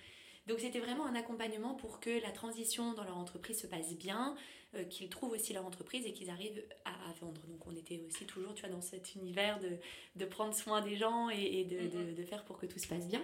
Donc 0.47 0.61
c'était 0.61 0.79
vraiment 0.79 1.05
un 1.05 1.15
accompagnement 1.15 1.75
pour 1.75 1.99
que 1.99 2.21
la 2.21 2.31
transition 2.31 2.93
dans 2.93 3.03
leur 3.03 3.17
entreprise 3.17 3.59
se 3.59 3.67
passe 3.67 3.95
bien, 3.95 4.35
euh, 4.75 4.85
qu'ils 4.85 5.09
trouvent 5.09 5.31
aussi 5.31 5.51
leur 5.51 5.65
entreprise 5.65 6.05
et 6.05 6.13
qu'ils 6.13 6.29
arrivent 6.29 6.63
à, 6.85 6.91
vendre. 7.19 7.41
Donc 7.47 7.67
on 7.67 7.75
était 7.75 8.01
aussi 8.07 8.25
toujours 8.25 8.53
tu 8.53 8.61
vois, 8.61 8.69
dans 8.69 8.81
cet 8.81 9.15
univers 9.15 9.59
de, 9.59 9.77
de 10.15 10.25
prendre 10.25 10.53
soin 10.53 10.81
des 10.81 10.95
gens 10.95 11.29
et, 11.29 11.65
de, 11.65 11.87
de, 11.89 12.13
de, 12.13 12.23
faire 12.23 12.45
pour 12.45 12.57
que 12.57 12.65
tout 12.65 12.79
se 12.79 12.87
passe 12.87 13.07
bien. 13.07 13.21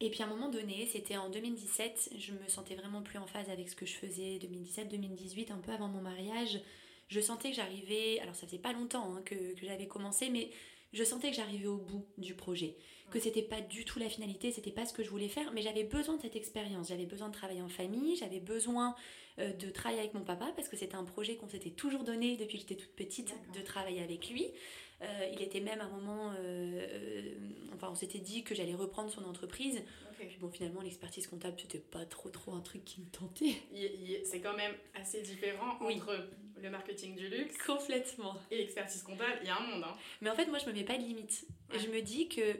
Et 0.00 0.10
puis 0.10 0.22
à 0.22 0.26
un 0.26 0.28
moment 0.28 0.48
donné, 0.48 0.86
c'était 0.86 1.16
en 1.18 1.28
2017, 1.28 2.14
je 2.18 2.32
me 2.32 2.48
sentais 2.48 2.74
vraiment 2.74 3.02
plus 3.02 3.18
en 3.18 3.26
phase 3.26 3.48
avec 3.50 3.68
ce 3.68 3.76
que 3.76 3.86
je 3.86 3.94
faisais, 3.94 4.38
2017-2018, 4.38 5.52
un 5.52 5.58
peu 5.58 5.72
avant 5.72 5.88
mon 5.88 6.00
mariage. 6.00 6.60
Je 7.08 7.20
sentais 7.20 7.50
que 7.50 7.56
j'arrivais, 7.56 8.18
alors 8.20 8.34
ça 8.34 8.46
faisait 8.46 8.58
pas 8.58 8.72
longtemps 8.72 9.14
hein, 9.14 9.22
que, 9.24 9.34
que 9.54 9.66
j'avais 9.66 9.86
commencé, 9.86 10.30
mais 10.30 10.50
je 10.94 11.04
sentais 11.04 11.30
que 11.30 11.36
j'arrivais 11.36 11.66
au 11.66 11.76
bout 11.76 12.06
du 12.16 12.34
projet 12.34 12.76
que 13.10 13.20
c'était 13.20 13.42
pas 13.42 13.60
du 13.60 13.84
tout 13.84 13.98
la 13.98 14.08
finalité, 14.08 14.50
c'était 14.50 14.72
pas 14.72 14.86
ce 14.86 14.92
que 14.92 15.04
je 15.04 15.10
voulais 15.10 15.28
faire, 15.28 15.52
mais 15.52 15.62
j'avais 15.62 15.84
besoin 15.84 16.16
de 16.16 16.22
cette 16.22 16.34
expérience, 16.36 16.88
j'avais 16.88 17.06
besoin 17.06 17.28
de 17.28 17.32
travailler 17.32 17.62
en 17.62 17.68
famille, 17.68 18.16
j'avais 18.16 18.40
besoin 18.40 18.96
euh, 19.38 19.52
de 19.52 19.70
travailler 19.70 20.00
avec 20.00 20.14
mon 20.14 20.24
papa 20.24 20.52
parce 20.56 20.68
que 20.68 20.76
c'était 20.76 20.96
un 20.96 21.04
projet 21.04 21.36
qu'on 21.36 21.48
s'était 21.48 21.70
toujours 21.70 22.02
donné 22.02 22.36
depuis 22.36 22.58
que 22.58 22.62
j'étais 22.62 22.74
toute 22.74 22.94
petite 22.94 23.34
de 23.54 23.60
travailler 23.60 24.02
avec 24.02 24.30
lui. 24.30 24.48
Euh, 25.02 25.28
il 25.32 25.42
était 25.42 25.60
même 25.60 25.80
à 25.80 25.84
un 25.84 25.88
moment, 25.88 26.32
euh, 26.38 27.34
enfin 27.74 27.88
on 27.90 27.94
s'était 27.94 28.20
dit 28.20 28.44
que 28.44 28.54
j'allais 28.54 28.74
reprendre 28.74 29.10
son 29.10 29.24
entreprise. 29.24 29.82
Puis 30.16 30.38
bon 30.40 30.48
finalement 30.48 30.80
l'expertise 30.80 31.26
comptable 31.26 31.56
c'était 31.60 31.80
pas 31.80 32.06
trop 32.06 32.30
trop 32.30 32.52
un 32.52 32.60
truc 32.60 32.84
qui 32.84 33.00
me 33.00 33.06
tentait. 33.06 33.56
C'est 34.24 34.40
quand 34.40 34.56
même 34.56 34.74
assez 34.94 35.22
différent 35.22 35.76
entre 35.80 36.30
le 36.62 36.70
marketing 36.70 37.16
du 37.16 37.28
luxe 37.28 37.58
complètement 37.66 38.36
et 38.50 38.58
l'expertise 38.58 39.02
comptable. 39.02 39.38
Il 39.42 39.48
y 39.48 39.50
a 39.50 39.58
un 39.58 39.66
monde. 39.66 39.84
Hein. 39.84 39.96
Mais 40.20 40.30
en 40.30 40.34
fait 40.34 40.46
moi 40.46 40.58
je 40.58 40.66
me 40.66 40.72
mets 40.72 40.84
pas 40.84 40.96
de 40.96 41.02
limite. 41.02 41.46
Je 41.72 41.88
me 41.88 42.00
dis 42.00 42.28
que 42.28 42.56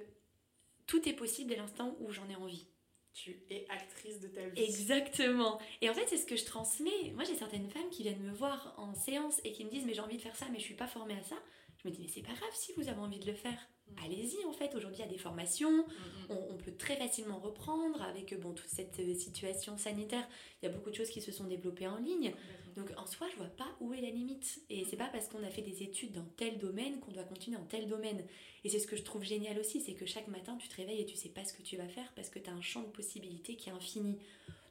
tout 0.87 1.09
est 1.09 1.15
possible 1.15 1.51
dès 1.51 1.57
l'instant 1.57 1.97
où 2.01 2.11
j'en 2.11 2.29
ai 2.29 2.37
envie. 2.37 2.67
Tu 3.15 3.31
es 3.49 3.65
actrice 3.71 4.19
de 4.19 4.27
ta 4.27 4.45
vie. 4.49 4.61
Exactement. 4.61 5.61
Et 5.81 5.89
en 5.89 5.95
fait, 5.95 6.05
c'est 6.09 6.17
ce 6.17 6.27
que 6.27 6.35
je 6.35 6.45
transmets. 6.45 7.13
Moi, 7.15 7.23
j'ai 7.23 7.37
certaines 7.37 7.71
femmes 7.71 7.89
qui 7.91 8.03
viennent 8.03 8.21
me 8.21 8.33
voir 8.33 8.75
en 8.77 8.93
séance 8.93 9.41
et 9.45 9.53
qui 9.53 9.65
me 9.65 9.71
disent 9.71 9.85
Mais 9.87 9.95
j'ai 9.95 10.01
envie 10.01 10.17
de 10.17 10.23
faire 10.23 10.35
ça, 10.35 10.47
mais 10.51 10.59
je 10.59 10.65
suis 10.65 10.75
pas 10.75 10.89
formée 10.89 11.15
à 11.15 11.23
ça. 11.23 11.37
Je 11.85 11.91
me 11.91 11.95
dis 11.95 12.01
Mais 12.03 12.09
c'est 12.09 12.23
pas 12.23 12.33
grave 12.33 12.51
si 12.55 12.73
vous 12.77 12.89
avez 12.89 13.01
envie 13.01 13.19
de 13.19 13.27
le 13.27 13.35
faire. 13.35 13.69
Mm. 13.89 14.05
Allez-y, 14.05 14.45
en 14.47 14.53
fait. 14.53 14.75
Aujourd'hui, 14.75 14.99
il 15.01 15.05
y 15.05 15.09
a 15.09 15.13
des 15.13 15.19
formations. 15.19 15.71
Mm, 15.71 16.33
mm. 16.33 16.37
On, 16.51 16.57
peut 16.57 16.75
très 16.77 16.97
facilement 16.97 17.39
reprendre 17.39 18.01
avec 18.03 18.39
bon, 18.41 18.53
toute 18.53 18.69
cette 18.69 18.99
euh, 19.01 19.15
situation 19.15 19.77
sanitaire. 19.77 20.27
Il 20.63 20.67
y 20.67 20.69
a 20.69 20.73
beaucoup 20.73 20.91
de 20.91 20.95
choses 20.95 21.11
qui 21.11 21.21
se 21.21 21.33
sont 21.33 21.45
développées 21.45 21.87
en 21.87 21.99
ligne. 21.99 22.33
Donc 22.77 22.91
en 22.97 23.07
soi, 23.07 23.29
je 23.31 23.37
vois 23.37 23.47
pas 23.47 23.77
où 23.81 23.93
est 23.93 24.01
la 24.01 24.11
limite. 24.11 24.63
Et 24.71 24.85
c'est 24.85 24.97
pas 24.97 25.09
parce 25.09 25.29
qu'on 25.29 25.43
a 25.43 25.51
fait 25.51 25.63
des 25.63 25.83
études 25.83 26.13
dans 26.13 26.25
tel 26.37 26.59
domaine 26.59 26.99
qu'on 27.01 27.13
doit 27.13 27.25
continuer 27.25 27.57
dans 27.57 27.65
tel 27.65 27.87
domaine. 27.87 28.25
Et 28.65 28.71
c'est 28.71 28.79
ce 28.79 28.87
que 28.87 28.97
je 28.97 29.03
trouve 29.03 29.23
génial 29.23 29.59
aussi, 29.59 29.81
c'est 29.81 29.95
que 29.95 30.07
chaque 30.07 30.29
matin, 30.29 30.57
tu 30.57 30.69
te 30.69 30.77
réveilles 30.77 31.03
et 31.03 31.07
tu 31.07 31.17
sais 31.17 31.29
pas 31.29 31.45
ce 31.45 31.53
que 31.53 31.63
tu 31.63 31.77
vas 31.77 31.89
faire 31.89 32.11
parce 32.17 32.31
que 32.31 32.39
tu 32.39 32.51
as 32.51 32.53
un 32.53 32.63
champ 32.63 32.83
de 32.83 32.89
possibilités 32.89 33.57
qui 33.57 33.69
est 33.69 33.73
infini. 33.73 34.19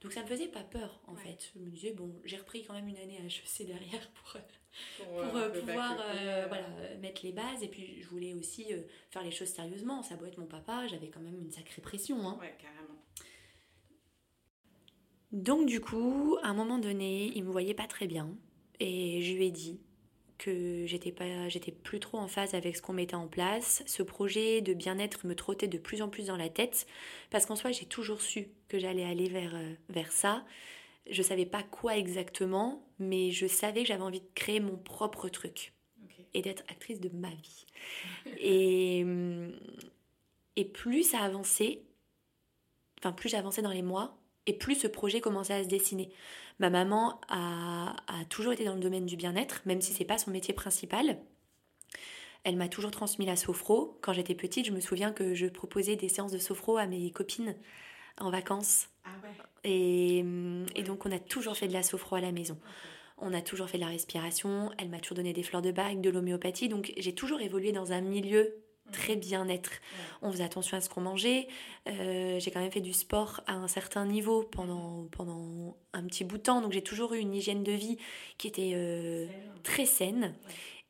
Donc 0.02 0.12
ça 0.12 0.22
me 0.22 0.28
faisait 0.28 0.48
pas 0.48 0.64
peur 0.64 1.02
en 1.08 1.16
fait. 1.16 1.52
Je 1.56 1.60
me 1.60 1.70
disais, 1.70 1.92
bon, 1.92 2.14
j'ai 2.26 2.38
repris 2.38 2.64
quand 2.66 2.74
même 2.74 2.88
une 2.88 2.98
année 2.98 3.18
à 3.20 3.26
HEC 3.26 3.68
derrière 3.68 4.10
pour, 4.12 4.38
pour, 4.98 5.20
euh, 5.20 5.24
euh, 5.36 5.60
pouvoir 5.60 5.98
euh, 6.00 6.46
voilà, 6.48 6.68
mettre 7.02 7.22
les 7.24 7.32
bases. 7.32 7.62
Et 7.62 7.68
puis 7.68 8.02
je 8.02 8.08
voulais 8.08 8.34
aussi 8.34 8.68
faire 9.10 9.24
les 9.24 9.32
choses 9.32 9.50
sérieusement. 9.50 10.04
Ça 10.04 10.16
doit 10.16 10.28
être 10.28 10.38
mon 10.38 10.46
papa, 10.46 10.88
j'avais 10.88 11.08
quand 11.08 11.22
même 11.22 11.40
une 11.40 11.52
sacrée 11.52 11.82
pression. 11.82 12.28
Hein. 12.28 12.38
Ouais, 12.40 12.56
carrément. 12.60 13.00
Donc 15.32 15.68
du 15.68 15.80
coup, 15.80 16.38
à 16.44 16.50
un 16.50 16.54
moment 16.54 16.78
donné, 16.78 17.32
il 17.36 17.44
me 17.44 17.52
voyait 17.52 17.74
pas 17.74 17.88
très 17.88 18.08
bien 18.08 18.30
et 18.80 19.22
je 19.22 19.34
lui 19.34 19.48
ai 19.48 19.52
dit 19.52 19.80
que 20.38 20.86
j'étais 20.86 21.12
pas 21.12 21.48
j'étais 21.48 21.72
plus 21.72 22.00
trop 22.00 22.18
en 22.18 22.28
phase 22.28 22.54
avec 22.54 22.76
ce 22.76 22.82
qu'on 22.82 22.94
mettait 22.94 23.16
en 23.16 23.28
place. 23.28 23.82
Ce 23.88 24.04
projet 24.04 24.62
de 24.62 24.74
bien-être 24.74 25.26
me 25.26 25.36
trottait 25.36 25.68
de 25.68 25.78
plus 25.78 26.02
en 26.02 26.10
plus 26.10 26.28
dans 26.28 26.38
la 26.38 26.50
tête 26.50 26.86
parce 27.32 27.46
qu'en 27.46 27.56
soi, 27.56 27.72
j'ai 27.72 27.86
toujours 27.86 28.22
su 28.22 28.48
que 28.68 28.78
j'allais 28.78 29.06
aller 29.06 29.30
vers 29.30 29.56
vers 29.90 30.12
ça. 30.12 30.44
Je 31.10 31.22
savais 31.22 31.46
pas 31.46 31.64
quoi 31.64 31.98
exactement, 31.98 32.88
mais 33.00 33.32
je 33.32 33.48
savais 33.48 33.82
que 33.82 33.88
j'avais 33.88 34.04
envie 34.04 34.22
de 34.22 34.30
créer 34.36 34.60
mon 34.60 34.78
propre 34.78 35.30
truc 35.30 35.74
et 36.34 36.42
d'être 36.42 36.64
actrice 36.70 37.00
de 37.00 37.10
ma 37.10 37.30
vie. 37.30 37.66
et 38.40 39.06
et 40.56 40.66
plus 40.66 41.04
ça 41.04 41.20
avançait, 41.20 41.82
enfin 43.00 43.12
plus 43.12 43.30
j'avançais 43.30 43.62
dans 43.62 43.72
les 43.72 43.82
mois, 43.82 44.18
et 44.46 44.54
plus 44.54 44.76
ce 44.76 44.88
projet 44.88 45.22
commençait 45.22 45.54
à 45.54 45.64
se 45.64 45.70
dessiner. 45.70 46.10
Ma 46.60 46.70
maman 46.70 47.20
a, 47.30 47.96
toujours 48.30 48.54
été 48.54 48.66
dans 48.66 48.76
le 48.76 48.80
domaine 48.80 49.06
du 49.06 49.16
bien-être, 49.16 49.62
même 49.66 49.82
si 49.82 49.94
c'est 49.94 50.06
pas 50.06 50.18
son 50.18 50.32
métier 50.32 50.54
principal. 50.54 51.18
Elle 52.44 52.58
m'a 52.58 52.68
toujours 52.68 52.92
transmis 52.92 53.26
la 53.26 53.36
sophro. 53.38 53.98
Quand 54.02 54.14
j'étais 54.14 54.36
petite, 54.36 54.66
je 54.66 54.72
me 54.72 54.82
souviens 54.82 55.14
que 55.14 55.34
je 55.34 55.48
proposais 55.48 55.96
des 55.96 56.10
séances 56.10 56.34
de 56.34 56.38
sophro 56.38 56.78
à 56.78 56.86
mes 56.86 57.10
copines 57.12 57.56
en 58.20 58.30
vacances. 58.30 58.88
Ah 59.06 59.10
ouais. 59.24 59.30
et, 59.64 60.20
et, 60.76 60.84
donc 60.84 61.06
on 61.06 61.12
a 61.12 61.20
toujours 61.20 61.58
fait 61.58 61.68
de 61.68 61.74
la 61.74 61.84
sophro 61.84 62.16
à 62.16 62.22
la 62.22 62.32
maison. 62.32 62.58
On 63.18 63.34
a 63.34 63.42
toujours 63.42 63.70
fait 63.70 63.78
de 63.78 63.84
la 63.84 63.90
respiration. 63.90 64.72
Elle 64.78 64.90
m'a 64.90 65.00
toujours 65.00 65.18
donné 65.18 65.34
des 65.34 65.44
fleurs 65.44 65.62
de 65.62 65.72
bague, 65.72 66.02
de 66.02 66.10
l'homéopathie. 66.10 66.70
Donc 66.70 66.94
j'ai 66.98 67.14
toujours 67.14 67.42
évolué 67.42 67.72
dans 67.72 67.92
un 67.92 68.02
milieu 68.02 68.64
très 68.92 69.16
bien-être. 69.16 69.72
On 70.22 70.32
faisait 70.32 70.44
attention 70.44 70.78
à 70.78 70.82
ce 70.82 70.90
qu'on 70.90 71.02
mangeait. 71.02 71.48
Euh, 71.88 72.40
j'ai 72.40 72.52
quand 72.52 72.60
même 72.60 72.72
fait 72.72 72.82
du 72.82 72.94
sport 72.94 73.42
à 73.48 73.54
un 73.54 73.68
certain 73.68 74.06
niveau 74.06 74.44
pendant, 74.44 75.08
pendant 75.12 75.78
un 75.94 76.04
petit 76.04 76.24
bout 76.24 76.38
de 76.38 76.44
temps. 76.44 76.62
Donc 76.62 76.74
j'ai 76.74 76.82
toujours 76.82 77.14
eu 77.14 77.20
une 77.20 77.34
hygiène 77.34 77.64
de 77.64 77.72
vie 77.72 77.98
qui 78.38 78.48
était 78.48 78.74
euh, 78.76 79.28
très 79.64 79.86
saine. 79.86 80.36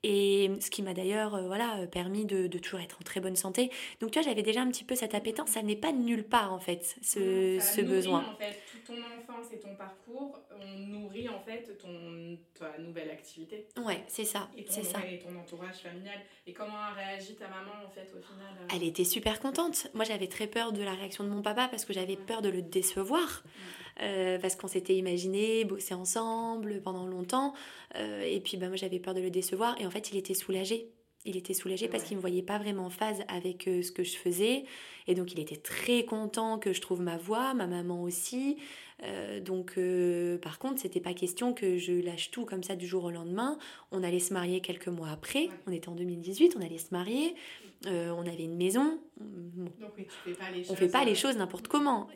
Et 0.03 0.51
ce 0.59 0.69
qui 0.69 0.81
m'a 0.81 0.93
d'ailleurs 0.93 1.35
euh, 1.35 1.47
voilà, 1.47 1.87
permis 1.87 2.25
de, 2.25 2.47
de, 2.47 2.57
toujours 2.57 2.81
être 2.81 2.97
en 2.99 3.03
très 3.03 3.21
bonne 3.21 3.37
santé. 3.37 3.71
Donc 4.01 4.11
tu 4.11 4.19
vois, 4.19 4.27
j'avais 4.27 4.43
déjà 4.43 4.61
un 4.61 4.69
petit 4.69 4.83
peu 4.83 4.95
cette 4.95 5.15
appétence. 5.15 5.49
Ça 5.49 5.61
n'est 5.61 5.77
pas 5.77 5.93
de 5.93 5.97
nulle 5.97 6.25
part 6.25 6.51
en 6.53 6.59
fait, 6.59 6.97
ce, 7.01 7.59
ce 7.61 7.81
besoin. 7.81 8.25
En 8.33 8.35
fait, 8.35 8.59
toute 8.69 8.83
ton 8.83 8.93
enfance 8.93 9.53
et 9.53 9.59
ton 9.59 9.75
parcours, 9.75 10.41
on 10.51 10.77
nourrit 10.79 11.29
en 11.29 11.39
fait 11.39 11.77
ton, 11.77 12.37
ta 12.53 12.77
nouvelle 12.79 13.11
activité. 13.11 13.67
Ouais, 13.77 14.03
c'est 14.07 14.25
ça. 14.25 14.49
Et 14.57 14.65
ton, 14.65 14.73
c'est 14.73 14.83
ça. 14.83 14.99
et 15.09 15.19
ton 15.19 15.35
entourage 15.39 15.77
familial. 15.77 16.19
Et 16.45 16.53
comment 16.53 16.77
a 16.77 16.93
réagi 16.93 17.35
ta 17.35 17.47
maman 17.47 17.71
en 17.85 17.89
fait 17.89 18.11
au 18.13 18.21
final 18.21 18.53
euh 18.61 18.67
Elle 18.75 18.83
était 18.83 19.05
super 19.05 19.39
contente. 19.39 19.87
Moi 19.93 20.03
j'avais 20.03 20.27
très 20.27 20.47
peur 20.47 20.73
de 20.73 20.83
la 20.83 20.93
réaction 20.93 21.23
de 21.23 21.29
mon 21.29 21.41
papa 21.41 21.69
parce 21.69 21.85
que 21.85 21.93
j'avais 21.93 22.17
peur 22.17 22.41
de 22.41 22.49
le 22.49 22.61
décevoir. 22.61 23.43
Euh, 24.01 24.39
parce 24.39 24.55
qu'on 24.55 24.67
s'était 24.67 24.95
imaginé 24.95 25.65
bosser 25.65 25.93
ensemble 25.93 26.81
pendant 26.81 27.05
longtemps. 27.05 27.53
Euh, 27.95 28.23
et 28.23 28.39
puis 28.39 28.57
bah, 28.57 28.67
moi 28.67 28.75
j'avais 28.75 28.99
peur 28.99 29.13
de 29.13 29.21
le 29.21 29.29
décevoir. 29.29 29.79
Et 29.79 29.85
en 29.85 29.91
fait 29.91 30.11
il 30.11 30.17
était 30.17 30.33
soulagé. 30.33 30.89
Il 31.25 31.37
était 31.37 31.53
soulagé 31.53 31.87
parce 31.87 32.03
qu'il 32.03 32.15
ne 32.15 32.17
me 32.17 32.21
voyait 32.21 32.41
pas 32.41 32.57
vraiment 32.57 32.87
en 32.87 32.89
phase 32.89 33.21
avec 33.29 33.67
euh, 33.67 33.81
ce 33.81 33.91
que 33.91 34.03
je 34.03 34.17
faisais. 34.17 34.65
Et 35.07 35.15
donc 35.15 35.31
il 35.31 35.39
était 35.39 35.57
très 35.57 36.03
content 36.03 36.57
que 36.57 36.73
je 36.73 36.81
trouve 36.81 37.01
ma 37.01 37.17
voix, 37.17 37.53
ma 37.53 37.67
maman 37.67 38.01
aussi. 38.03 38.57
donc 39.41 39.77
par 40.41 40.59
contre, 40.59 40.79
c'était 40.81 41.01
pas 41.01 41.13
question 41.13 41.53
que 41.53 41.77
je 41.77 41.91
lâche 41.91 42.31
tout 42.31 42.45
comme 42.45 42.63
ça 42.63 42.75
du 42.77 42.87
jour 42.87 43.03
au 43.03 43.11
lendemain. 43.11 43.57
On 43.91 44.01
allait 44.01 44.19
se 44.19 44.33
marier 44.33 44.61
quelques 44.61 44.87
mois 44.87 45.09
après. 45.09 45.49
On 45.67 45.71
était 45.71 45.89
en 45.89 45.95
2018, 45.95 46.55
on 46.57 46.61
allait 46.61 46.77
se 46.77 46.91
marier. 46.91 47.35
On 47.87 48.21
avait 48.21 48.43
une 48.43 48.57
maison. 48.57 48.99
Donc 49.19 49.91
oui, 49.97 50.05
tu 50.05 50.31
fais 50.31 50.35
pas 50.35 50.49
les 50.51 50.63
choses, 50.63 50.71
on 50.71 50.75
fait 50.75 50.87
pas 50.89 51.05
les 51.05 51.15
choses 51.15 51.37
n'importe 51.37 51.67
comment. 51.67 52.07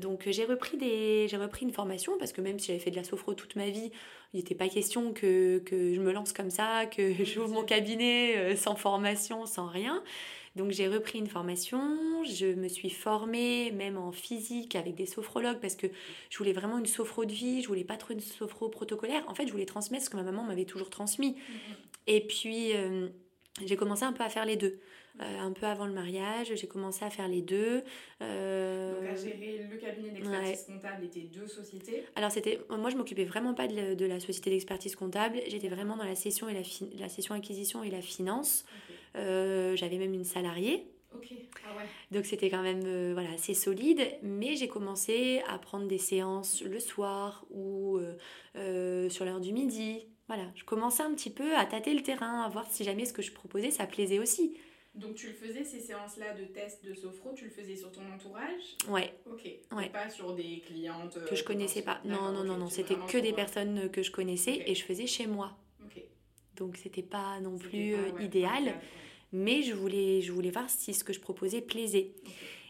donc 0.00 0.28
j'ai 0.28 0.44
repris 0.44 0.76
des, 0.76 1.26
j'ai 1.28 1.36
repris 1.36 1.64
une 1.64 1.72
formation 1.72 2.18
parce 2.18 2.32
que 2.32 2.40
même 2.40 2.58
si 2.58 2.68
j'avais 2.68 2.78
fait 2.78 2.90
de 2.90 2.96
la 2.96 3.04
sophro 3.04 3.34
toute 3.34 3.56
ma 3.56 3.70
vie, 3.70 3.90
il 4.32 4.38
n'était 4.38 4.54
pas 4.54 4.68
question 4.68 5.12
que, 5.12 5.58
que, 5.58 5.94
je 5.94 6.00
me 6.00 6.12
lance 6.12 6.32
comme 6.32 6.50
ça, 6.50 6.86
que 6.86 7.24
j'ouvre 7.24 7.48
mon 7.48 7.64
cabinet 7.64 8.36
euh, 8.36 8.56
sans 8.56 8.76
formation, 8.76 9.46
sans 9.46 9.66
rien. 9.66 10.02
Donc 10.56 10.72
j'ai 10.72 10.88
repris 10.88 11.18
une 11.20 11.28
formation, 11.28 12.24
je 12.24 12.46
me 12.46 12.66
suis 12.66 12.90
formée 12.90 13.70
même 13.70 13.96
en 13.96 14.10
physique 14.10 14.74
avec 14.74 14.96
des 14.96 15.06
sophrologues 15.06 15.60
parce 15.60 15.76
que 15.76 15.86
je 16.28 16.38
voulais 16.38 16.52
vraiment 16.52 16.78
une 16.78 16.86
sophro 16.86 17.24
de 17.24 17.32
vie, 17.32 17.62
je 17.62 17.68
voulais 17.68 17.84
pas 17.84 17.96
trop 17.96 18.12
une 18.12 18.20
sophro 18.20 18.68
protocolaire. 18.68 19.22
En 19.28 19.34
fait, 19.34 19.46
je 19.46 19.52
voulais 19.52 19.66
transmettre 19.66 20.04
ce 20.04 20.10
que 20.10 20.16
ma 20.16 20.24
maman 20.24 20.42
m'avait 20.42 20.64
toujours 20.64 20.90
transmis. 20.90 21.32
Mm-hmm. 21.32 21.74
Et 22.08 22.26
puis 22.26 22.72
euh, 22.74 23.08
j'ai 23.64 23.76
commencé 23.76 24.04
un 24.04 24.12
peu 24.12 24.22
à 24.22 24.28
faire 24.28 24.44
les 24.44 24.56
deux. 24.56 24.78
Euh, 25.20 25.38
un 25.38 25.52
peu 25.52 25.66
avant 25.66 25.86
le 25.86 25.92
mariage, 25.92 26.52
j'ai 26.54 26.66
commencé 26.66 27.04
à 27.04 27.10
faire 27.10 27.28
les 27.28 27.42
deux. 27.42 27.82
Euh... 28.22 29.00
Donc 29.00 29.10
à 29.10 29.14
gérer 29.16 29.66
le 29.70 29.76
cabinet 29.76 30.10
d'expertise 30.10 30.66
comptable 30.66 31.04
et 31.04 31.08
tes 31.08 31.20
deux 31.22 31.46
sociétés 31.46 32.04
Alors 32.14 32.30
c'était, 32.30 32.60
moi 32.70 32.90
je 32.90 32.96
m'occupais 32.96 33.24
vraiment 33.24 33.52
pas 33.52 33.66
de 33.66 34.04
la, 34.06 34.20
société 34.20 34.50
d'expertise 34.50 34.94
comptable, 34.96 35.40
j'étais 35.48 35.68
vraiment 35.68 35.96
dans 35.96 36.04
la 36.04 36.14
session, 36.14 36.48
et 36.48 36.54
la, 36.54 36.62
la 36.98 37.08
session 37.08 37.34
acquisition 37.34 37.82
et 37.82 37.90
la 37.90 38.00
finance. 38.00 38.64
Euh, 39.16 39.74
j'avais 39.76 39.98
même 39.98 40.14
une 40.14 40.24
salariée. 40.24 40.86
Ah 41.12 41.16
ouais. 41.76 41.84
Donc 42.12 42.24
c'était 42.24 42.48
quand 42.48 42.62
même 42.62 42.84
euh, 42.86 43.10
voilà, 43.12 43.32
assez 43.32 43.52
solide, 43.52 44.00
mais 44.22 44.54
j'ai 44.54 44.68
commencé 44.68 45.42
à 45.48 45.58
prendre 45.58 45.88
des 45.88 45.98
séances 45.98 46.62
le 46.62 46.78
soir 46.78 47.44
ou 47.50 47.98
sur 48.54 49.24
l'heure 49.24 49.40
du 49.40 49.52
midi. 49.52 50.06
Voilà, 50.30 50.44
je 50.54 50.62
commençais 50.62 51.02
un 51.02 51.12
petit 51.12 51.28
peu 51.28 51.56
à 51.56 51.66
tâter 51.66 51.92
le 51.92 52.04
terrain, 52.04 52.42
à 52.42 52.48
voir 52.48 52.64
si 52.70 52.84
jamais 52.84 53.04
ce 53.04 53.12
que 53.12 53.20
je 53.20 53.32
proposais, 53.32 53.72
ça 53.72 53.84
plaisait 53.84 54.20
aussi. 54.20 54.56
Donc 54.94 55.16
tu 55.16 55.26
le 55.26 55.32
faisais 55.32 55.64
ces 55.64 55.80
séances-là 55.80 56.34
de 56.34 56.44
test 56.44 56.84
de 56.84 56.94
sophro, 56.94 57.32
tu 57.34 57.46
le 57.46 57.50
faisais 57.50 57.74
sur 57.74 57.90
ton 57.90 58.02
entourage? 58.14 58.76
Ouais. 58.88 59.12
Ok. 59.28 59.50
Ouais. 59.76 59.88
pas 59.88 60.08
sur 60.08 60.32
des 60.36 60.62
clientes 60.64 61.18
que 61.28 61.34
je 61.34 61.42
connaissais 61.42 61.82
pas. 61.82 62.00
Non 62.04 62.30
non 62.30 62.44
non 62.44 62.58
non, 62.58 62.68
c'était 62.68 62.94
que 63.08 63.18
des 63.18 63.32
personnes 63.32 63.90
que 63.90 64.04
je 64.04 64.12
connaissais 64.12 64.62
et 64.66 64.76
je 64.76 64.84
faisais 64.84 65.08
chez 65.08 65.26
moi. 65.26 65.58
Ok. 65.84 66.00
donc 66.56 66.76
c'était 66.76 67.02
pas 67.02 67.40
non 67.40 67.58
plus 67.58 67.96
idéal. 68.20 68.74
Mais 69.32 69.62
je 69.64 69.74
voulais, 69.74 70.20
je 70.22 70.30
voulais 70.30 70.52
voir 70.52 70.70
si 70.70 70.94
ce 70.94 71.02
que 71.02 71.12
je 71.12 71.18
proposais 71.18 71.60
plaisait. 71.60 72.12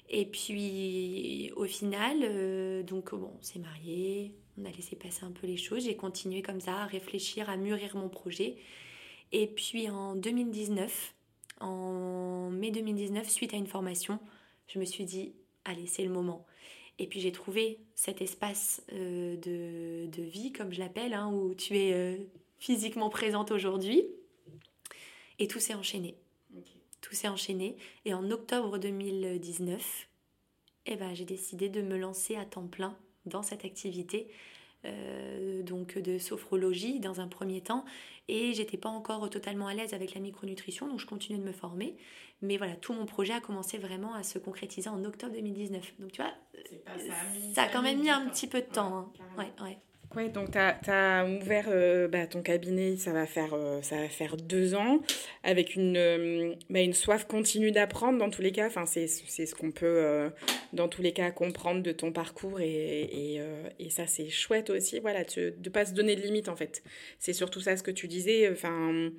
Et 0.09 0.25
puis 0.25 1.53
au 1.57 1.65
final, 1.67 2.85
donc 2.87 3.15
bon, 3.15 3.33
on 3.39 3.43
s'est 3.43 3.59
mariés, 3.59 4.35
on 4.61 4.65
a 4.67 4.71
laissé 4.71 4.97
passer 4.97 5.25
un 5.25 5.31
peu 5.31 5.47
les 5.47 5.57
choses. 5.57 5.85
J'ai 5.85 5.97
continué 5.97 6.43
comme 6.43 6.61
ça 6.61 6.83
à 6.83 6.87
réfléchir, 6.87 7.49
à 7.49 7.57
mûrir 7.57 7.97
mon 7.97 8.09
projet. 8.09 8.57
Et 9.33 9.47
puis 9.47 9.89
en 9.89 10.15
2019, 10.15 11.15
en 11.61 12.51
mai 12.51 12.71
2019, 12.71 13.29
suite 13.29 13.55
à 13.55 13.57
une 13.57 13.67
formation, 13.67 14.19
je 14.67 14.79
me 14.79 14.85
suis 14.85 15.05
dit, 15.05 15.33
allez, 15.65 15.87
c'est 15.87 16.05
le 16.05 16.11
moment. 16.11 16.47
Et 16.99 17.07
puis 17.07 17.21
j'ai 17.21 17.33
trouvé 17.33 17.79
cet 17.95 18.21
espace 18.21 18.83
euh, 18.93 19.37
de, 19.37 20.23
vie, 20.23 20.53
comme 20.53 20.73
je 20.73 20.81
l'appelle, 20.81 21.15
hein, 21.15 21.33
où 21.33 21.55
tu 21.55 21.77
es 21.79 21.93
euh, 21.93 22.17
physiquement 22.59 23.09
présente 23.09 23.51
aujourd'hui. 23.53 24.05
Et 25.39 25.49
tout 25.49 25.61
s'est 25.61 25.75
enchaîné. 25.75 26.17
Tout 27.01 27.15
s'est 27.15 27.29
enchaîné. 27.29 27.77
Et 28.05 28.13
en 28.13 28.31
octobre 28.31 28.77
2019, 28.79 30.09
eh 30.87 30.97
ben, 30.97 31.15
j'ai 31.15 31.25
décidé 31.25 31.71
de 31.71 31.81
me 31.81 31.97
lancer 31.97 32.37
à 32.37 32.45
temps 32.45 32.67
plein 32.67 32.99
dans 33.27 33.43
cette 33.43 33.65
activité 33.65 34.29
euh, 34.85 35.63
donc 35.63 35.99
de 35.99 36.19
sophrologie 36.19 37.01
dans 37.01 37.21
un 37.21 37.29
premier 37.29 37.61
temps. 37.61 37.85
Et 38.29 38.55
j'étais 38.55 38.77
pas 38.77 38.89
encore 38.89 39.29
totalement 39.29 39.67
à 39.67 39.75
l'aise 39.75 39.93
avec 39.93 40.15
la 40.15 40.21
micronutrition 40.21 40.89
donc 40.89 41.01
je 41.01 41.07
continue 41.07 41.39
de 41.39 41.45
me 41.45 41.53
former. 41.53 41.97
Mais 42.43 42.57
voilà 42.57 42.77
tout 42.77 42.93
mon 42.93 43.07
projet 43.07 43.35
a 43.35 43.41
commencé 43.41 43.79
vraiment 43.79 44.15
à 44.15 44.23
se 44.23 44.39
concrétiser 44.39 44.89
en 44.89 45.05
octobre 45.05 45.33
2019 45.35 45.95
donc 45.99 46.13
tu 46.13 46.23
vois 46.23 46.33
ça, 47.55 47.63
a 47.63 47.69
quand 47.69 47.83
même 47.83 48.01
mis 48.01 48.09
un 48.09 48.27
petit 48.29 48.47
peu 48.47 48.61
de 48.61 48.67
temps 48.67 48.97
hein. 48.97 49.13
ouais, 49.37 49.53
ouais. 49.63 49.79
Ouais, 50.17 50.29
donc 50.29 50.51
tu 50.51 50.59
as, 50.59 51.25
ouvert 51.25 51.67
euh, 51.69 52.09
bah, 52.09 52.27
ton 52.27 52.43
cabinet, 52.43 52.97
ça 52.97 53.13
va, 53.13 53.27
faire, 53.27 53.55
euh, 53.55 53.81
ça 53.81 53.95
va 53.97 54.09
faire 54.09 54.37
deux 54.37 54.75
ans, 54.75 55.03
avec 55.45 55.77
une, 55.77 55.97
euh, 55.97 56.55
bah, 56.69 56.81
une 56.81 56.95
soif 56.95 57.29
continue 57.29 57.71
d'apprendre 57.71 58.19
dans 58.19 58.29
tous 58.29 58.43
les 58.43 58.51
cas. 58.51 58.67
Enfin, 58.67 58.87
c'est 58.87 59.07
ce 59.07 59.55
qu'on 59.55 59.71
peut, 59.71 60.31
dans 60.73 60.89
tous 60.89 61.03
les 61.03 61.13
cas, 61.13 61.31
comprendre 61.31 61.83
de 61.83 61.93
ton 61.93 62.11
parcours. 62.11 62.61
Et, 62.61 63.37
et, 63.37 63.41
et 63.79 63.91
ça, 63.91 64.09
c'est 64.09 64.29
chouette 64.31 64.71
aussi, 64.71 64.99
voilà, 64.99 65.23
de 65.23 65.55
ne 65.65 65.71
pas 65.71 65.87
se 65.87 65.93
donner 65.93 66.17
de 66.17 66.23
limites, 66.23 66.49
en 66.49 66.57
fait. 66.57 66.83
C'est 67.21 67.33
surtout 67.33 67.61
ça 67.61 67.77
ce 67.77 67.85
que 67.85 67.93
tu 67.93 68.09
disais. 68.09 68.51
Enfin, 68.51 69.11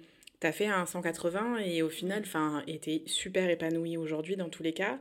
tu 0.42 0.48
as 0.48 0.52
fait 0.52 0.66
un 0.66 0.86
180 0.86 1.60
et 1.60 1.84
au 1.84 1.90
final, 1.90 2.24
enfin, 2.26 2.64
était 2.68 3.04
super 3.06 3.50
épanoui 3.50 3.96
aujourd'hui 3.96 4.36
dans 4.36 4.50
tous 4.50 4.64
les 4.64 4.74
cas. 4.74 5.00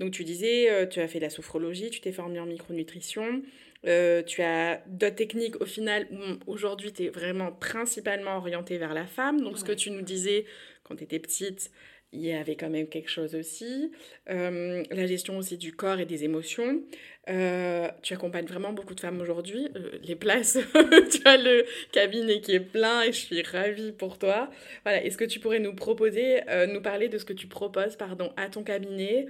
Donc, 0.00 0.10
tu 0.10 0.24
disais, 0.24 0.88
tu 0.90 0.98
as 0.98 1.06
fait 1.06 1.20
de 1.20 1.24
la 1.24 1.30
sophrologie, 1.30 1.90
tu 1.90 2.00
t'es 2.00 2.12
formé 2.12 2.40
en 2.40 2.46
micronutrition. 2.46 3.42
Euh, 3.88 4.22
tu 4.22 4.42
as 4.42 4.82
d'autres 4.86 5.16
techniques 5.16 5.60
au 5.62 5.64
final 5.64 6.06
aujourd'hui 6.46 6.92
tu 6.92 7.04
es 7.04 7.08
vraiment 7.08 7.52
principalement 7.52 8.36
orientée 8.36 8.76
vers 8.78 8.94
la 8.94 9.06
femme. 9.06 9.40
Donc 9.40 9.58
ce 9.58 9.64
que 9.64 9.72
tu 9.72 9.90
nous 9.90 10.02
disais 10.02 10.44
quand 10.84 10.96
tu 10.96 11.04
étais 11.04 11.18
petite, 11.18 11.70
il 12.12 12.24
y 12.24 12.32
avait 12.32 12.56
quand 12.56 12.70
même 12.70 12.88
quelque 12.88 13.10
chose 13.10 13.34
aussi. 13.34 13.92
Euh, 14.30 14.82
la 14.90 15.06
gestion 15.06 15.36
aussi 15.36 15.58
du 15.58 15.74
corps 15.74 16.00
et 16.00 16.06
des 16.06 16.24
émotions. 16.24 16.82
Euh, 17.28 17.88
tu 18.02 18.14
accompagnes 18.14 18.46
vraiment 18.46 18.72
beaucoup 18.72 18.94
de 18.94 19.00
femmes 19.00 19.20
aujourd'hui. 19.20 19.68
Euh, 19.76 19.98
les 20.02 20.16
places, 20.16 20.58
tu 21.10 21.20
as 21.26 21.36
le 21.36 21.66
cabinet 21.92 22.40
qui 22.40 22.52
est 22.52 22.60
plein 22.60 23.02
et 23.02 23.12
je 23.12 23.18
suis 23.18 23.42
ravie 23.42 23.92
pour 23.92 24.18
toi. 24.18 24.50
Voilà, 24.84 25.04
est-ce 25.04 25.18
que 25.18 25.24
tu 25.24 25.38
pourrais 25.38 25.60
nous 25.60 25.74
proposer, 25.74 26.40
nous 26.72 26.80
parler 26.80 27.08
de 27.08 27.18
ce 27.18 27.26
que 27.26 27.34
tu 27.34 27.46
proposes 27.46 27.96
pardon, 27.96 28.32
à 28.36 28.48
ton 28.48 28.62
cabinet, 28.62 29.26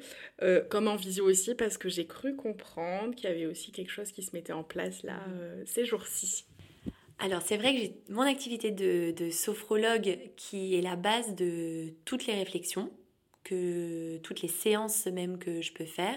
comme 0.69 0.87
en 0.87 0.97
visio 0.97 1.25
aussi, 1.25 1.55
parce 1.55 1.79
que 1.79 1.89
j'ai 1.89 2.07
cru 2.07 2.37
comprendre 2.37 3.15
qu'il 3.17 3.29
y 3.29 3.33
avait 3.33 3.47
aussi 3.47 3.73
quelque 3.73 3.91
chose 3.91 4.13
qui 4.13 4.23
se 4.23 4.35
mettait 4.37 4.53
en 4.53 4.63
place 4.63 5.03
là 5.03 5.21
ces 5.67 5.85
jours-ci. 5.85 6.48
Alors 7.21 7.43
c'est 7.43 7.57
vrai 7.57 7.75
que 7.75 7.81
j'ai 7.81 7.95
mon 8.09 8.23
activité 8.23 8.71
de, 8.71 9.31
sophrologue 9.31 10.19
qui 10.37 10.77
est 10.77 10.81
la 10.81 10.97
base 10.97 11.35
de 11.35 11.95
toutes 12.05 12.27
les 12.27 12.35
réflexions, 12.35 12.93
que 13.43 14.19
toutes 14.19 14.43
les 14.43 14.49
séances 14.49 15.07
même 15.07 15.39
que 15.39 15.61
je 15.61 15.73
peux 15.73 15.85
faire. 15.85 16.17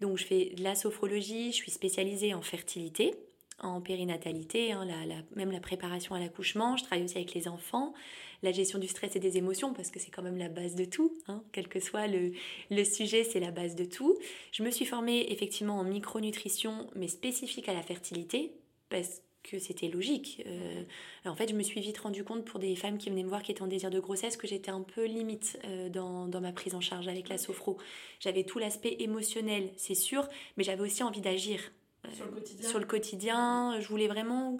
Donc 0.00 0.18
je 0.18 0.24
fais 0.24 0.52
de 0.56 0.62
la 0.64 0.74
sophrologie, 0.74 1.52
je 1.52 1.56
suis 1.56 1.70
spécialisée 1.70 2.34
en 2.34 2.42
fertilité, 2.42 3.14
en 3.60 3.80
périnatalité, 3.80 4.72
hein, 4.72 4.88
même 5.36 5.52
la 5.52 5.60
préparation 5.60 6.16
à 6.16 6.18
l'accouchement. 6.18 6.76
Je 6.76 6.82
travaille 6.82 7.04
aussi 7.04 7.18
avec 7.18 7.32
les 7.34 7.46
enfants, 7.46 7.94
la 8.42 8.50
gestion 8.50 8.80
du 8.80 8.88
stress 8.88 9.14
et 9.14 9.20
des 9.20 9.36
émotions, 9.36 9.72
parce 9.72 9.90
que 9.90 10.00
c'est 10.00 10.10
quand 10.10 10.22
même 10.22 10.38
la 10.38 10.48
base 10.48 10.74
de 10.74 10.84
tout. 10.84 11.16
Hein. 11.28 11.44
quel 11.52 11.68
que 11.68 11.78
soit 11.78 12.08
le, 12.08 12.84
sujet, 12.84 13.22
c'est 13.22 13.40
la 13.40 13.52
base 13.52 13.76
de 13.76 13.84
tout. 13.84 14.18
Je 14.50 14.64
me 14.64 14.70
suis 14.70 14.86
formée 14.86 15.30
effectivement 15.30 15.78
en 15.78 15.84
micronutrition, 15.84 16.90
mais 16.96 17.08
spécifique 17.08 17.68
à 17.68 17.74
la 17.74 17.82
fertilité, 17.82 18.52
parce 18.88 19.22
que 19.42 19.58
c'était 19.58 19.88
logique. 19.88 20.42
Euh, 20.46 20.82
en 21.24 21.34
fait, 21.34 21.48
je 21.48 21.54
me 21.54 21.62
suis 21.62 21.80
vite 21.80 21.98
rendu 21.98 22.24
compte 22.24 22.44
pour 22.44 22.60
des 22.60 22.76
femmes 22.76 22.98
qui 22.98 23.10
venaient 23.10 23.22
me 23.22 23.28
voir 23.28 23.42
qui 23.42 23.52
étaient 23.52 23.62
en 23.62 23.66
désir 23.66 23.90
de 23.90 24.00
grossesse 24.00 24.36
que 24.36 24.46
j'étais 24.46 24.70
un 24.70 24.82
peu 24.82 25.04
limite 25.04 25.58
euh, 25.64 25.88
dans, 25.88 26.26
dans, 26.26 26.40
ma 26.40 26.52
prise 26.52 26.74
en 26.74 26.80
charge 26.80 27.08
avec 27.08 27.28
la 27.28 27.38
sophro. 27.38 27.78
J'avais 28.20 28.44
tout 28.44 28.58
l'aspect 28.58 28.96
émotionnel, 29.00 29.70
c'est 29.76 29.94
sûr, 29.94 30.28
mais 30.56 30.64
j'avais 30.64 30.82
aussi 30.82 31.02
envie 31.02 31.20
d'agir. 31.20 31.60
Euh, 32.06 32.14
sur 32.14 32.24
le 32.26 32.32
quotidien 32.32 32.68
Sur 32.68 32.78
le 32.78 32.86
quotidien. 32.86 33.80
Je 33.80 33.88
voulais 33.88 34.08
vraiment 34.08 34.58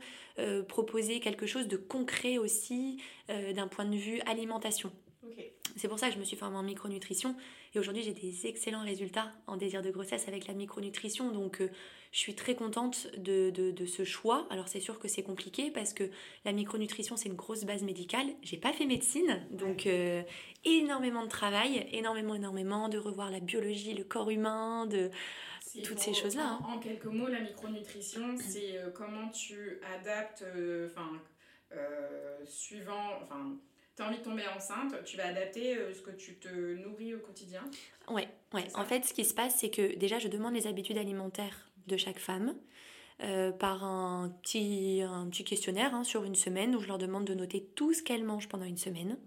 proposer 0.69 1.21
quelque 1.21 1.45
chose 1.45 1.69
de 1.69 1.77
concret 1.77 2.39
aussi 2.39 3.03
d'un 3.29 3.69
point 3.69 3.85
de 3.85 3.95
vue 3.95 4.21
alimentation. 4.23 4.91
C'est 5.77 5.87
pour 5.87 5.99
ça 5.99 6.09
que 6.09 6.15
je 6.15 6.19
me 6.19 6.25
suis 6.25 6.37
formée 6.37 6.57
en 6.57 6.63
micronutrition 6.63 7.37
et 7.75 7.79
aujourd'hui 7.79 8.03
j'ai 8.03 8.15
des 8.15 8.47
excellents 8.47 8.85
résultats 8.85 9.33
en 9.47 9.57
désir 9.57 9.83
de 9.83 9.91
grossesse 9.91 10.29
avec 10.29 10.47
la 10.47 10.55
micronutrition. 10.55 11.31
Donc 11.31 11.63
je 12.13 12.19
suis 12.19 12.35
très 12.35 12.55
contente 12.55 13.07
de, 13.17 13.51
de, 13.51 13.87
ce 13.87 14.05
choix. 14.05 14.47
Alors 14.51 14.69
c'est 14.69 14.81
sûr 14.81 14.99
que 14.99 15.07
c'est 15.07 15.23
compliqué 15.23 15.71
parce 15.71 15.95
que 15.95 16.05
la 16.45 16.53
micronutrition 16.53 17.17
c'est 17.17 17.29
une 17.29 17.37
grosse 17.37 17.65
base 17.65 17.83
médicale. 17.83 18.27
J'ai 18.43 18.57
pas 18.57 18.73
fait 18.73 18.85
médecine, 18.85 19.47
donc 19.51 19.87
euh, 19.87 20.23
énormément 20.65 21.23
de 21.23 21.29
travail, 21.29 21.87
énormément, 21.93 22.35
énormément 22.35 22.89
de 22.89 22.99
revoir 22.99 23.31
la 23.31 23.41
biologie, 23.41 23.95
le 23.95 24.05
corps 24.05 24.31
humain, 24.31 24.87
de 24.87 25.11
toutes 25.85 26.01
ces 26.01 26.13
choses-là. 26.13 26.59
Hein. 26.61 26.75
En, 26.75 26.79
quelques 26.79 27.05
mots, 27.05 27.29
la 27.29 27.41
micronutrition, 27.41 28.37
c'est 28.37 28.77
euh, 28.77 28.91
comment 28.91 29.29
tu 29.29 29.81
adaptes, 29.95 30.43
euh, 30.43 30.89
enfin, 30.91 31.23
suivant, 32.45 33.21
enfin, 33.23 33.57
tu 34.01 34.07
as 34.07 34.09
envie 34.09 34.19
de 34.19 34.25
tomber 34.25 34.45
enceinte, 34.57 35.05
tu 35.05 35.17
vas 35.17 35.27
adapter 35.27 35.77
ce 35.95 36.01
que 36.01 36.11
tu 36.11 36.37
te 36.37 36.49
nourris 36.49 37.15
au 37.15 37.19
quotidien. 37.19 37.63
Ouais, 38.09 38.29
ouais. 38.55 38.67
En 38.75 38.85
fait, 38.85 39.05
ce 39.05 39.13
qui 39.13 39.25
se 39.25 39.35
passe, 39.35 39.57
c'est 39.59 39.71
que 39.71 39.97
déjà, 39.97 40.19
je 40.19 40.29
demande 40.29 40.55
les 40.55 40.67
habitudes 40.67 40.97
alimentaires 40.97 41.71
de 41.87 41.97
chaque 41.97 42.19
femme 42.19 42.55
euh, 43.23 43.53
par 43.53 43.85
un 43.85 44.31
petit, 44.43 45.03
un 45.03 45.29
petit 45.29 45.45
questionnaire 45.45 45.95
hein, 45.95 46.05
sur 46.05 46.25
une 46.25 46.35
semaine 46.35 46.75
où 46.75 46.81
je 46.81 46.89
leur 46.89 46.97
demande 46.97 47.27
de 47.27 47.35
noter 47.35 47.63
tout 47.75 47.93
ce 47.93 48.03
qu'elles 48.03 48.25
mangent 48.25 48.49
pendant 48.49 48.65
une 48.65 48.79
semaine. 48.79 49.19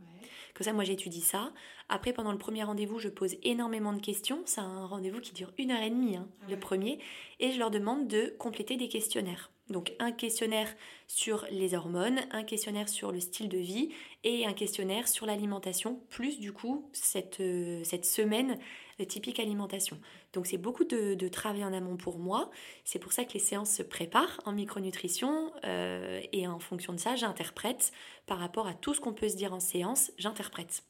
Comme 0.55 0.65
ça, 0.65 0.73
moi, 0.73 0.83
j'étudie 0.83 1.21
ça. 1.21 1.51
Après, 1.89 2.13
pendant 2.13 2.31
le 2.31 2.37
premier 2.37 2.63
rendez-vous, 2.63 2.97
je 2.97 3.09
pose 3.09 3.35
énormément 3.43 3.93
de 3.93 4.01
questions. 4.01 4.41
C'est 4.45 4.61
un 4.61 4.85
rendez-vous 4.85 5.19
qui 5.19 5.33
dure 5.33 5.51
une 5.57 5.71
heure 5.71 5.81
et 5.81 5.89
demie, 5.89 6.15
hein, 6.15 6.27
ah 6.41 6.45
le 6.49 6.59
premier. 6.59 6.99
Et 7.39 7.51
je 7.51 7.59
leur 7.59 7.69
demande 7.69 8.07
de 8.07 8.33
compléter 8.39 8.77
des 8.77 8.87
questionnaires. 8.87 9.51
Donc, 9.69 9.93
un 9.99 10.11
questionnaire 10.11 10.67
sur 11.07 11.45
les 11.49 11.73
hormones, 11.73 12.19
un 12.31 12.43
questionnaire 12.43 12.89
sur 12.89 13.11
le 13.11 13.19
style 13.19 13.47
de 13.47 13.57
vie 13.57 13.89
et 14.23 14.45
un 14.45 14.53
questionnaire 14.53 15.07
sur 15.07 15.25
l'alimentation, 15.25 16.01
plus 16.09 16.39
du 16.39 16.51
coup, 16.51 16.89
cette, 16.91 17.39
euh, 17.39 17.81
cette 17.83 18.05
semaine 18.05 18.59
typique 19.05 19.39
alimentation. 19.39 19.99
Donc 20.33 20.47
c'est 20.47 20.57
beaucoup 20.57 20.83
de, 20.83 21.27
travail 21.27 21.63
en 21.63 21.73
amont 21.73 21.97
pour 21.97 22.19
moi. 22.19 22.51
C'est 22.83 22.99
pour 22.99 23.11
ça 23.11 23.25
que 23.25 23.33
les 23.33 23.39
séances 23.39 23.71
se 23.71 23.83
préparent 23.83 24.39
en 24.45 24.51
micronutrition 24.51 25.51
euh, 25.65 26.21
et 26.31 26.47
en 26.47 26.59
fonction 26.59 26.93
de 26.93 26.99
ça, 26.99 27.15
j'interprète 27.15 27.91
par 28.25 28.39
rapport 28.39 28.67
à 28.67 28.73
tout 28.73 28.93
ce 28.93 29.01
qu'on 29.01 29.13
peut 29.13 29.29
se 29.29 29.35
dire 29.35 29.53
en 29.53 29.59
séance, 29.59 30.11
j'interprète. 30.17 30.83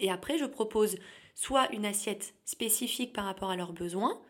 Et 0.00 0.10
après, 0.10 0.38
je 0.38 0.44
propose 0.44 0.96
soit 1.34 1.70
une 1.72 1.84
assiette 1.84 2.34
spécifique 2.44 3.12
par 3.12 3.24
rapport 3.24 3.50
à 3.50 3.56
leurs 3.56 3.72
besoins, 3.72 4.20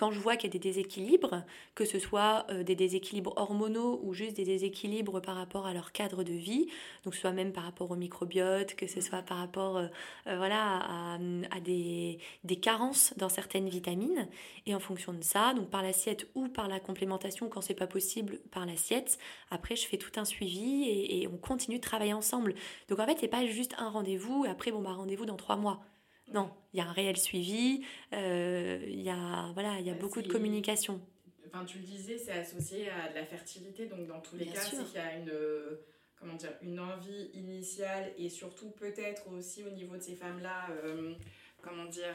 quand 0.00 0.10
je 0.10 0.18
vois 0.18 0.36
qu'il 0.36 0.48
y 0.48 0.50
a 0.50 0.58
des 0.58 0.58
déséquilibres, 0.58 1.44
que 1.74 1.84
ce 1.84 1.98
soit 1.98 2.46
euh, 2.48 2.62
des 2.62 2.74
déséquilibres 2.74 3.34
hormonaux 3.36 4.00
ou 4.02 4.14
juste 4.14 4.34
des 4.34 4.46
déséquilibres 4.46 5.20
par 5.20 5.36
rapport 5.36 5.66
à 5.66 5.74
leur 5.74 5.92
cadre 5.92 6.24
de 6.24 6.32
vie, 6.32 6.68
donc 7.04 7.14
soit 7.14 7.32
même 7.32 7.52
par 7.52 7.64
rapport 7.64 7.90
au 7.90 7.96
microbiote, 7.96 8.76
que 8.76 8.86
ce 8.86 9.02
soit 9.02 9.20
par 9.20 9.36
rapport 9.36 9.76
euh, 9.76 9.88
euh, 10.26 10.38
voilà, 10.38 11.18
à, 11.50 11.60
des, 11.60 12.18
carences 12.62 13.12
dans 13.18 13.28
certaines 13.28 13.68
vitamines, 13.68 14.26
et 14.64 14.74
en 14.74 14.80
fonction 14.80 15.12
de 15.12 15.22
ça, 15.22 15.52
donc 15.52 15.68
par 15.68 15.82
l'assiette 15.82 16.26
ou 16.34 16.48
par 16.48 16.66
la 16.66 16.80
complémentation 16.80 17.50
quand 17.50 17.60
c'est 17.60 17.74
pas 17.74 17.86
possible 17.86 18.38
par 18.50 18.64
l'assiette, 18.64 19.18
après 19.50 19.76
je 19.76 19.86
fais 19.86 19.98
tout 19.98 20.18
un 20.18 20.24
suivi 20.24 20.88
et, 20.88 21.28
on 21.30 21.36
continue 21.36 21.76
de 21.76 21.82
travailler 21.82 22.14
ensemble. 22.14 22.54
Donc 22.88 23.00
en 23.00 23.06
fait, 23.06 23.18
c'est 23.20 23.28
pas 23.28 23.44
juste 23.44 23.74
un 23.76 23.90
rendez-vous 23.90 24.46
et 24.46 24.48
après 24.48 24.72
bon 24.72 24.80
bah 24.80 24.92
rendez-vous 24.92 25.26
dans 25.26 25.36
trois 25.36 25.56
mois. 25.56 25.89
Non, 26.32 26.50
il 26.72 26.78
y 26.78 26.80
a 26.80 26.86
un 26.86 26.92
réel 26.92 27.16
suivi, 27.16 27.84
euh, 28.12 28.78
il 28.86 29.00
y 29.00 29.10
a, 29.10 29.50
voilà, 29.54 29.80
il 29.80 29.86
y 29.86 29.90
a 29.90 29.94
bah, 29.94 30.00
beaucoup 30.00 30.22
de 30.22 30.28
communication. 30.28 31.00
Enfin, 31.46 31.64
tu 31.64 31.78
le 31.78 31.84
disais, 31.84 32.18
c'est 32.18 32.32
associé 32.32 32.88
à 32.90 33.08
de 33.08 33.14
la 33.14 33.26
fertilité, 33.26 33.86
donc 33.86 34.06
dans 34.06 34.20
tous 34.20 34.36
les 34.36 34.46
cas, 34.46 34.60
c'est 34.60 34.84
qu'il 34.84 34.94
y 34.94 34.98
a 34.98 35.16
une, 35.16 35.30
euh, 35.30 35.84
comment 36.16 36.34
dire, 36.34 36.52
une 36.62 36.78
envie 36.78 37.30
initiale 37.34 38.12
et 38.16 38.28
surtout 38.28 38.70
peut-être 38.70 39.28
aussi 39.32 39.64
au 39.64 39.70
niveau 39.70 39.96
de 39.96 40.02
ces 40.02 40.14
femmes-là, 40.14 40.68
euh, 40.70 41.14
comment 41.60 41.86
dire, 41.86 42.14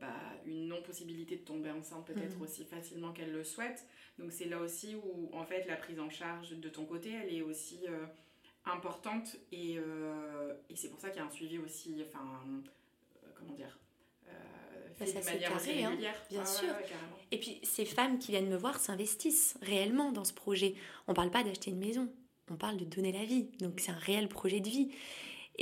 bah, 0.00 0.14
une 0.46 0.68
non-possibilité 0.68 1.36
de 1.36 1.42
tomber 1.42 1.72
enceinte 1.72 2.06
peut-être 2.06 2.38
mmh. 2.38 2.42
aussi 2.42 2.64
facilement 2.64 3.12
qu'elles 3.12 3.32
le 3.32 3.42
souhaitent. 3.42 3.84
Donc 4.18 4.30
c'est 4.30 4.44
là 4.44 4.60
aussi 4.60 4.94
où 4.94 5.28
en 5.32 5.44
fait 5.44 5.66
la 5.66 5.76
prise 5.76 5.98
en 5.98 6.08
charge 6.08 6.50
de 6.52 6.68
ton 6.68 6.84
côté, 6.84 7.10
elle 7.10 7.34
est 7.34 7.42
aussi 7.42 7.80
importante 8.64 9.36
et, 9.52 9.76
et 10.68 10.76
c'est 10.76 10.88
pour 10.88 11.00
ça 11.00 11.10
qu'il 11.10 11.20
y 11.20 11.22
a 11.22 11.26
un 11.26 11.30
suivi 11.30 11.58
aussi, 11.58 12.04
enfin, 12.06 12.40
comment 13.34 13.52
dire, 13.52 13.78
bah, 14.26 15.06
fait 15.06 15.18
de 15.20 15.24
manière 15.24 15.50
carré, 15.52 15.84
hein, 15.84 15.96
bien 16.28 16.44
sûr. 16.44 16.68
et 17.30 17.38
puis 17.38 17.58
ces 17.62 17.86
femmes 17.86 18.18
qui 18.18 18.32
viennent 18.32 18.50
me 18.50 18.56
voir 18.56 18.78
s'investissent 18.78 19.56
réellement 19.62 20.12
dans 20.12 20.24
ce 20.24 20.34
projet. 20.34 20.74
On 21.08 21.14
parle 21.14 21.30
pas 21.30 21.42
d'acheter 21.42 21.70
une 21.70 21.78
maison, 21.78 22.12
on 22.50 22.56
parle 22.56 22.76
de 22.76 22.84
donner 22.84 23.12
la 23.12 23.24
vie. 23.24 23.48
Donc 23.60 23.80
c'est 23.80 23.92
un 23.92 23.98
réel 23.98 24.28
projet 24.28 24.60
de 24.60 24.68
vie. 24.68 24.90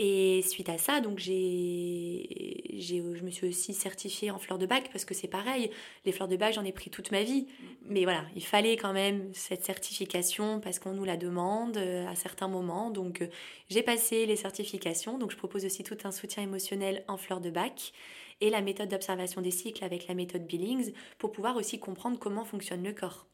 Et 0.00 0.42
suite 0.42 0.68
à 0.68 0.78
ça, 0.78 1.00
donc 1.00 1.18
j'ai, 1.18 2.76
je 2.78 3.24
me 3.24 3.30
suis 3.30 3.48
aussi 3.48 3.74
certifiée 3.74 4.30
en 4.30 4.38
fleurs 4.38 4.58
de 4.58 4.64
bac 4.64 4.90
parce 4.92 5.04
que 5.04 5.12
c'est 5.12 5.26
pareil, 5.26 5.72
les 6.04 6.12
fleurs 6.12 6.28
de 6.28 6.36
bac, 6.36 6.54
j'en 6.54 6.64
ai 6.64 6.70
pris 6.70 6.88
toute 6.88 7.10
ma 7.10 7.24
vie. 7.24 7.48
Mais 7.84 8.04
voilà, 8.04 8.24
il 8.36 8.44
fallait 8.44 8.76
quand 8.76 8.92
même 8.92 9.28
cette 9.34 9.64
certification 9.64 10.60
parce 10.60 10.78
qu'on 10.78 10.92
nous 10.92 11.04
la 11.04 11.16
demande 11.16 11.76
euh, 11.78 12.06
à 12.06 12.14
certains 12.14 12.46
moments. 12.46 12.90
Donc 12.90 13.22
euh, 13.22 13.26
j'ai 13.70 13.82
passé 13.82 14.24
les 14.24 14.36
certifications. 14.36 15.18
Donc 15.18 15.32
je 15.32 15.36
propose 15.36 15.64
aussi 15.64 15.82
tout 15.82 15.98
un 16.04 16.12
soutien 16.12 16.44
émotionnel 16.44 17.02
en 17.08 17.16
fleurs 17.16 17.40
de 17.40 17.50
bac 17.50 17.92
et 18.40 18.50
la 18.50 18.60
méthode 18.60 18.90
d'observation 18.90 19.40
des 19.40 19.50
cycles 19.50 19.82
avec 19.82 20.06
la 20.06 20.14
méthode 20.14 20.46
Billings 20.46 20.92
pour 21.18 21.32
pouvoir 21.32 21.56
aussi 21.56 21.80
comprendre 21.80 22.20
comment 22.20 22.44
fonctionne 22.44 22.84
le 22.84 22.92
corps 22.92 23.26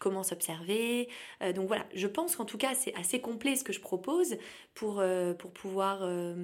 comment 0.00 0.24
s'observer. 0.24 1.08
Euh, 1.42 1.52
donc 1.52 1.68
voilà, 1.68 1.86
je 1.94 2.08
pense 2.08 2.34
qu'en 2.34 2.44
tout 2.44 2.58
cas, 2.58 2.74
c'est 2.74 2.92
assez 2.96 3.20
complet 3.20 3.54
ce 3.54 3.62
que 3.62 3.72
je 3.72 3.80
propose 3.80 4.36
pour, 4.74 4.98
euh, 4.98 5.34
pouvoir 5.34 6.00
euh, 6.02 6.34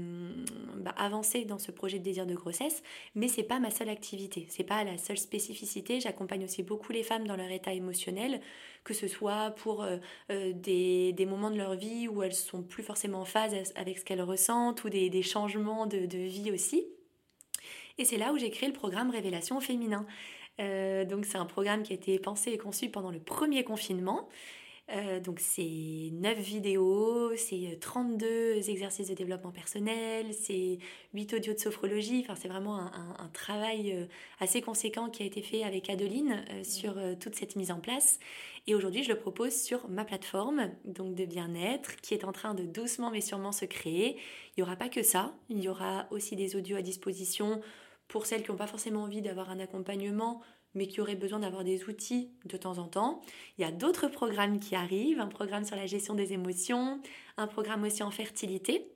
bah, 0.77 0.95
avancer 0.97 1.45
dans 1.45 1.59
ce 1.59 1.73
projet 1.73 1.99
de 1.99 2.05
désir 2.05 2.27
de 2.27 2.35
grossesse. 2.35 2.85
Mais 3.17 3.27
c'est 3.27 3.43
pas 3.43 3.59
ma 3.59 3.73
seule 3.73 3.89
activité, 3.89 4.47
c'est 4.49 4.63
pas 4.63 4.85
la 4.85 4.99
seule 4.99 5.19
spécificité. 5.19 6.01
J'accompagne 6.01 6.45
aussi 6.45 6.63
beaucoup 6.63 6.93
les 6.93 7.03
femmes 7.03 7.27
dans 7.27 7.37
leur 7.37 7.51
état 7.51 7.73
émotionnel, 7.73 8.41
que 8.85 8.95
ce 8.95 9.09
soit 9.09 9.51
pour 9.57 9.85
des, 10.29 11.27
moments 11.27 11.51
de 11.51 11.57
leur 11.57 11.75
vie 11.75 12.07
où 12.09 12.23
elles 12.23 12.35
sont 12.35 12.63
plus 12.63 12.83
forcément 12.83 13.23
en 13.23 13.25
phase 13.25 13.55
avec 13.75 13.99
ce 13.99 14.05
qu'elles 14.05 14.23
ressentent 14.23 14.85
ou 14.85 14.91
des, 14.91 15.09
des 15.09 15.23
changements 15.23 15.87
de, 15.87 16.07
de 16.07 16.19
vie 16.19 16.53
aussi. 16.53 16.87
Et 17.99 18.05
c'est 18.05 18.19
là 18.19 18.33
où 18.33 18.39
j'ai 18.39 18.51
créé 18.51 18.69
le 18.69 18.75
programme 18.75 19.11
Révélation 19.11 19.61
féminin. 19.61 20.07
Euh, 20.61 21.05
donc 21.05 21.27
c'est 21.27 21.39
un 21.39 21.47
programme 21.47 21.83
qui 21.83 21.93
a 21.93 21.97
été 21.97 22.19
pensé 22.19 22.51
et 22.51 22.59
conçu 22.59 22.89
pendant 22.89 23.11
le 23.11 23.21
premier 23.21 23.65
confinement. 23.65 24.29
Euh, 24.93 25.19
donc 25.19 25.41
c'est 25.41 26.11
9 26.13 26.39
vidéos, 26.39 27.35
c'est 27.35 27.77
32 27.81 28.71
exercices 28.71 29.09
de 29.09 29.15
développement 29.15 29.51
personnel, 29.51 30.33
c'est 30.33 30.79
8 31.13 31.35
audios 31.35 31.55
de 31.55 31.59
sophrologie. 31.59 32.21
Enfin, 32.23 32.37
c'est 32.37 32.47
vraiment 32.47 32.79
un, 32.79 33.29
travail 33.33 33.93
euh, 33.93 34.07
assez 34.39 34.63
conséquent 34.63 35.11
qui 35.11 35.25
a 35.25 35.27
été 35.27 35.43
fait 35.43 35.65
avec 35.65 35.91
Adeline 35.91 36.45
sur 36.63 36.95
toute 37.19 37.35
cette 37.35 37.57
mise 37.57 37.73
en 37.73 37.81
place. 37.81 38.21
Et 38.69 38.77
aujourd'hui, 38.77 39.03
je 39.03 39.09
le 39.09 39.19
propose 39.19 39.61
sur 39.61 39.89
ma 39.89 40.05
plateforme 40.05 40.71
donc 40.85 41.17
de 41.17 41.25
bien-être 41.25 41.97
qui 41.97 42.15
est 42.15 42.25
en 42.25 42.33
train 42.33 42.55
de 42.55 42.63
doucement 42.63 43.11
mais 43.11 43.21
sûrement 43.21 43.53
se 43.53 43.65
créer. 43.65 44.17
Il 44.57 44.61
n'y 44.61 44.63
aura 44.63 44.77
pas 44.77 44.89
que 44.89 45.03
ça, 45.03 45.35
il 45.51 45.61
y 45.61 45.69
aura 45.69 46.07
aussi 46.13 46.37
des 46.37 46.55
audios 46.55 46.77
à 46.77 46.83
disposition 46.83 47.61
pour 48.09 48.27
celles 48.27 48.43
qui 48.43 48.51
n'ont 48.51 48.57
pas 48.57 48.67
forcément 48.67 49.03
envie 49.03 49.23
d'avoir 49.23 49.51
un 49.51 49.61
accompagnement, 49.61 50.41
mais 50.75 50.87
qui 50.87 51.01
auraient 51.01 51.17
besoin 51.17 51.41
d'avoir 51.41 51.65
des 51.65 51.85
outils 51.85 52.31
de 52.45 52.57
temps 52.57 52.79
en 52.79 52.87
temps. 52.87 53.23
Il 53.59 53.63
y 53.63 53.65
a 53.65 53.73
d'autres 53.73 54.09
programmes 54.09 54.61
qui 54.61 54.75
arrivent, 54.75 55.21
un 55.21 55.27
programme 55.27 55.65
sur 55.65 55.77
la 55.77 55.87
gestion 55.87 56.15
des 56.15 56.33
émotions, 56.33 57.01
un 57.37 57.47
programme 57.47 57.85
aussi 57.85 58.03
en 58.03 58.11
fertilité. 58.11 58.87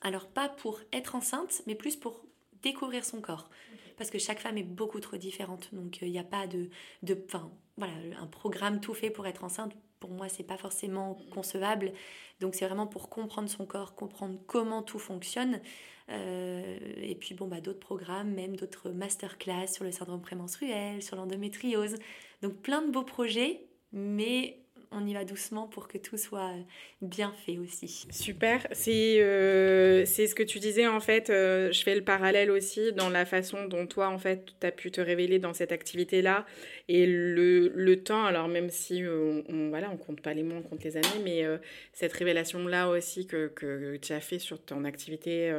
Alors 0.00 0.26
pas 0.26 0.48
pour 0.48 0.80
être 0.92 1.14
enceinte, 1.14 1.62
mais 1.66 1.74
plus 1.74 1.96
pour 1.96 2.24
découvrir 2.62 3.04
son 3.04 3.20
corps. 3.20 3.48
Parce 3.98 4.10
que 4.10 4.18
chaque 4.18 4.40
femme 4.40 4.56
est 4.56 4.62
beaucoup 4.62 5.00
trop 5.00 5.16
différente. 5.16 5.68
Donc 5.72 5.98
euh, 6.02 6.06
il 6.06 6.12
n'y 6.12 6.18
a 6.18 6.24
pas 6.24 6.46
de... 6.46 6.70
de 7.02 7.26
voilà, 7.76 7.92
un 8.20 8.26
programme 8.26 8.80
tout 8.80 8.94
fait 8.94 9.10
pour 9.10 9.26
être 9.26 9.44
enceinte 9.44 9.72
pour 10.02 10.10
moi, 10.10 10.28
c'est 10.28 10.42
pas 10.42 10.56
forcément 10.56 11.16
concevable. 11.30 11.92
Donc, 12.40 12.56
c'est 12.56 12.66
vraiment 12.66 12.88
pour 12.88 13.08
comprendre 13.08 13.48
son 13.48 13.66
corps, 13.66 13.94
comprendre 13.94 14.36
comment 14.48 14.82
tout 14.82 14.98
fonctionne. 14.98 15.60
Euh, 16.08 16.78
et 16.96 17.14
puis, 17.14 17.34
bon, 17.34 17.46
bah, 17.46 17.60
d'autres 17.60 17.80
programmes, 17.80 18.32
même 18.32 18.56
d'autres 18.56 18.90
masterclass 18.90 19.68
sur 19.68 19.84
le 19.84 19.92
syndrome 19.92 20.20
prémenstruel, 20.20 21.02
sur 21.02 21.16
l'endométriose. 21.16 21.96
Donc, 22.42 22.54
plein 22.62 22.82
de 22.82 22.90
beaux 22.90 23.04
projets, 23.04 23.66
mais 23.92 24.58
on 24.92 25.06
y 25.06 25.14
va 25.14 25.24
doucement 25.24 25.66
pour 25.66 25.88
que 25.88 25.98
tout 25.98 26.16
soit 26.16 26.52
bien 27.00 27.32
fait 27.44 27.58
aussi. 27.58 28.06
Super, 28.10 28.66
c'est 28.72 29.20
euh, 29.20 30.04
ce 30.04 30.34
que 30.34 30.42
tu 30.42 30.58
disais 30.58 30.86
en 30.86 31.00
fait, 31.00 31.30
euh, 31.30 31.72
je 31.72 31.82
fais 31.82 31.94
le 31.94 32.02
parallèle 32.02 32.50
aussi 32.50 32.92
dans 32.92 33.08
la 33.08 33.24
façon 33.24 33.66
dont 33.66 33.86
toi 33.86 34.08
en 34.08 34.18
fait 34.18 34.54
tu 34.60 34.66
as 34.66 34.72
pu 34.72 34.90
te 34.90 35.00
révéler 35.00 35.38
dans 35.38 35.52
cette 35.52 35.72
activité-là 35.72 36.46
et 36.88 37.06
le, 37.06 37.68
le, 37.74 38.02
temps, 38.02 38.24
alors 38.24 38.48
même 38.48 38.70
si 38.70 39.02
euh, 39.02 39.42
on, 39.48 39.68
voilà, 39.70 39.90
on 39.90 39.96
compte 39.96 40.20
pas 40.20 40.34
les 40.34 40.42
mois, 40.42 40.58
on 40.58 40.62
compte 40.62 40.84
les 40.84 40.96
années, 40.96 41.08
mais 41.24 41.44
cette 41.92 42.12
révélation-là 42.12 42.88
aussi 42.88 43.26
que, 43.26 43.48
que 43.48 43.96
tu 43.96 44.12
as 44.12 44.20
fait 44.20 44.38
sur 44.38 44.62
ton 44.62 44.84
activité 44.84 45.52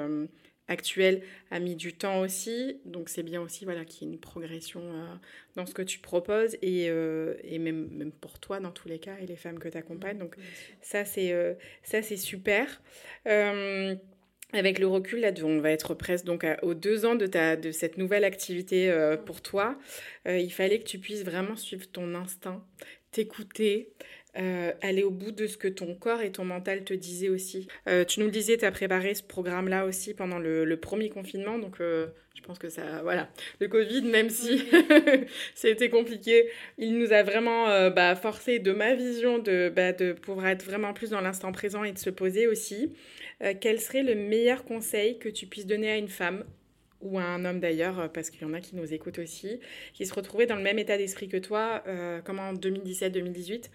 actuel 0.68 1.22
a 1.52 1.60
mis 1.60 1.76
du 1.76 1.94
temps 1.94 2.20
aussi. 2.22 2.80
Donc 2.86 3.10
c'est 3.10 3.24
bien 3.24 3.42
aussi 3.42 3.66
voilà, 3.66 3.86
qu'il 3.86 4.08
y 4.08 4.12
ait 4.12 4.14
une 4.14 4.20
progression 4.20 4.82
euh, 4.82 5.16
dans 5.56 5.66
ce 5.66 5.74
que 5.74 5.82
tu 5.82 6.00
proposes 6.00 6.56
et, 6.62 6.90
euh, 6.90 7.36
et, 7.44 7.60
même, 7.60 7.90
même 7.92 8.12
pour 8.12 8.40
toi 8.40 8.60
dans 8.60 8.72
tous 8.72 8.88
les 8.88 9.00
cas 9.00 9.16
et 9.22 9.26
les 9.26 9.36
femmes 9.36 9.60
que 9.60 9.70
tu 9.70 9.78
accompagnes. 9.78 10.18
Donc 10.18 10.36
ça 10.82 11.06
c'est 11.06 11.34
euh, 11.34 11.54
ça 11.84 12.02
c'est 12.02 12.18
super. 12.18 12.82
avec 14.56 14.78
le 14.78 14.86
recul, 14.86 15.22
là, 15.22 15.32
on 15.44 15.60
va 15.60 15.72
être 15.72 15.96
presque 15.96 16.26
donc 16.26 16.46
aux 16.62 16.76
deux 16.76 17.06
ans 17.06 17.16
de, 17.16 17.26
ta, 17.26 17.56
de 17.56 17.72
cette 17.72 17.98
nouvelle 17.98 18.24
activité 18.24 18.94
pour 19.26 19.42
toi. 19.42 19.80
il 20.28 20.52
fallait 20.52 20.78
que 20.78 20.86
tu 20.86 21.00
puisses 21.00 21.24
vraiment 21.24 21.56
suivre 21.56 21.88
ton 21.92 22.14
instinct, 22.14 22.64
t'écouter, 23.12 23.94
euh, 24.36 24.72
aller 24.82 25.04
au 25.04 25.12
bout 25.12 25.32
de 25.32 25.46
ce 25.46 25.58
que 25.58 25.68
ton 25.68 25.94
corps 25.94 26.22
et 26.22 26.32
ton 26.32 26.44
mental 26.44 26.84
te 26.84 26.94
disaient 26.96 27.30
aussi. 27.30 27.68
Euh, 27.88 28.04
tu 28.04 28.20
nous 28.20 28.26
le 28.26 28.32
disais, 28.32 28.58
tu 28.58 28.66
as 28.66 28.72
préparé 28.72 29.14
ce 29.14 29.22
programme-là 29.22 29.86
aussi 29.86 30.16
pendant 30.16 30.40
le, 30.40 30.76
premier 30.78 31.10
confinement, 31.10 31.60
donc 31.60 31.80
euh, 31.80 32.08
je 32.34 32.42
pense 32.42 32.58
que 32.58 32.68
ça, 32.68 33.04
voilà, 33.04 33.30
le 33.60 33.68
Covid, 33.68 34.02
même 34.02 34.32
si 34.32 34.64
c'était 35.56 35.90
compliqué, 35.90 36.50
il 36.80 36.98
nous 36.98 37.14
a 37.14 37.22
vraiment 37.22 37.90
bah, 37.92 38.16
forcé 38.16 38.58
de 38.58 38.72
ma 38.72 38.96
vision 38.96 39.38
de, 39.38 39.72
bah, 39.74 39.94
de 39.94 40.14
pouvoir 40.14 40.48
être 40.48 40.66
vraiment 40.66 40.94
plus 40.94 41.12
dans 41.12 41.22
l'instant 41.22 41.52
présent 41.52 41.84
et 41.84 41.92
de 41.92 42.00
se 42.00 42.10
poser 42.10 42.48
aussi. 42.48 42.92
quel 43.62 43.80
serait 43.80 44.04
le 44.04 44.16
meilleur 44.16 44.66
conseil 44.66 45.20
que 45.20 45.30
tu 45.30 45.46
puisses 45.46 45.68
donner 45.68 45.92
à 45.92 45.98
une 45.98 46.10
femme 46.10 46.44
ou 47.02 47.20
à 47.20 47.24
un 47.24 47.46
homme 47.46 47.60
d'ailleurs, 47.60 48.12
parce 48.12 48.30
qu'il 48.32 48.42
y 48.42 48.46
en 48.46 48.54
a 48.54 48.62
qui 48.62 48.76
nous 48.76 48.94
écoutent 48.94 49.20
aussi, 49.20 49.60
qui 49.94 50.06
se 50.08 50.14
retrouvaient 50.14 50.48
dans 50.48 50.56
le 50.56 50.64
même 50.64 50.80
état 50.80 50.98
d'esprit 50.98 51.30
que 51.30 51.38
toi, 51.38 51.84
comme 52.26 52.40
en 52.40 52.54
2017-2018, 52.54 53.70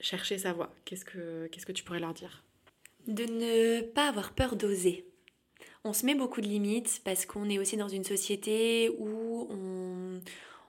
chercher 0.00 0.38
sa 0.38 0.52
voie 0.52 0.74
Qu'est-ce 0.84 1.04
que, 1.04 1.48
que 1.48 1.72
tu 1.72 1.84
pourrais 1.84 2.00
leur 2.00 2.14
dire? 2.14 2.42
De 3.06 3.24
ne 3.24 3.82
pas 3.82 4.08
avoir 4.08 4.32
peur 4.32 4.56
d'oser. 4.56 5.06
On 5.84 5.92
se 5.92 6.04
met 6.04 6.14
beaucoup 6.14 6.40
de 6.40 6.46
limites 6.46 7.00
parce 7.04 7.24
qu'on 7.24 7.48
est 7.48 7.58
aussi 7.58 7.76
dans 7.76 7.88
une 7.88 8.04
société 8.04 8.90
où 8.98 9.46
on, 9.50 10.20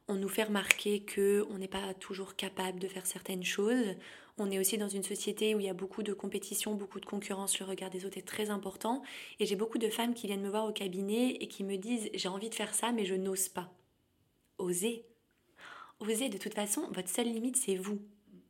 on 0.07 0.15
nous 0.15 0.29
fait 0.29 0.43
remarquer 0.43 1.05
qu'on 1.05 1.57
n'est 1.57 1.67
pas 1.67 1.93
toujours 1.93 2.35
capable 2.35 2.79
de 2.79 2.87
faire 2.87 3.05
certaines 3.05 3.43
choses. 3.43 3.95
On 4.37 4.49
est 4.51 4.59
aussi 4.59 4.77
dans 4.77 4.87
une 4.87 5.03
société 5.03 5.53
où 5.53 5.59
il 5.59 5.65
y 5.65 5.69
a 5.69 5.73
beaucoup 5.73 6.01
de 6.01 6.13
compétition, 6.13 6.73
beaucoup 6.73 6.99
de 6.99 7.05
concurrence, 7.05 7.59
le 7.59 7.65
regard 7.65 7.89
des 7.89 8.05
autres 8.05 8.17
est 8.17 8.27
très 8.27 8.49
important. 8.49 9.03
Et 9.39 9.45
j'ai 9.45 9.55
beaucoup 9.55 9.77
de 9.77 9.89
femmes 9.89 10.13
qui 10.13 10.27
viennent 10.27 10.41
me 10.41 10.49
voir 10.49 10.65
au 10.65 10.71
cabinet 10.71 11.31
et 11.41 11.47
qui 11.47 11.63
me 11.63 11.75
disent 11.75 12.09
j'ai 12.13 12.29
envie 12.29 12.49
de 12.49 12.55
faire 12.55 12.73
ça 12.73 12.91
mais 12.91 13.05
je 13.05 13.15
n'ose 13.15 13.49
pas. 13.49 13.71
Osez. 14.57 15.05
Osez, 15.99 16.29
de 16.29 16.37
toute 16.37 16.53
façon, 16.53 16.89
votre 16.91 17.09
seule 17.09 17.27
limite 17.27 17.57
c'est 17.57 17.75
vous. 17.75 17.99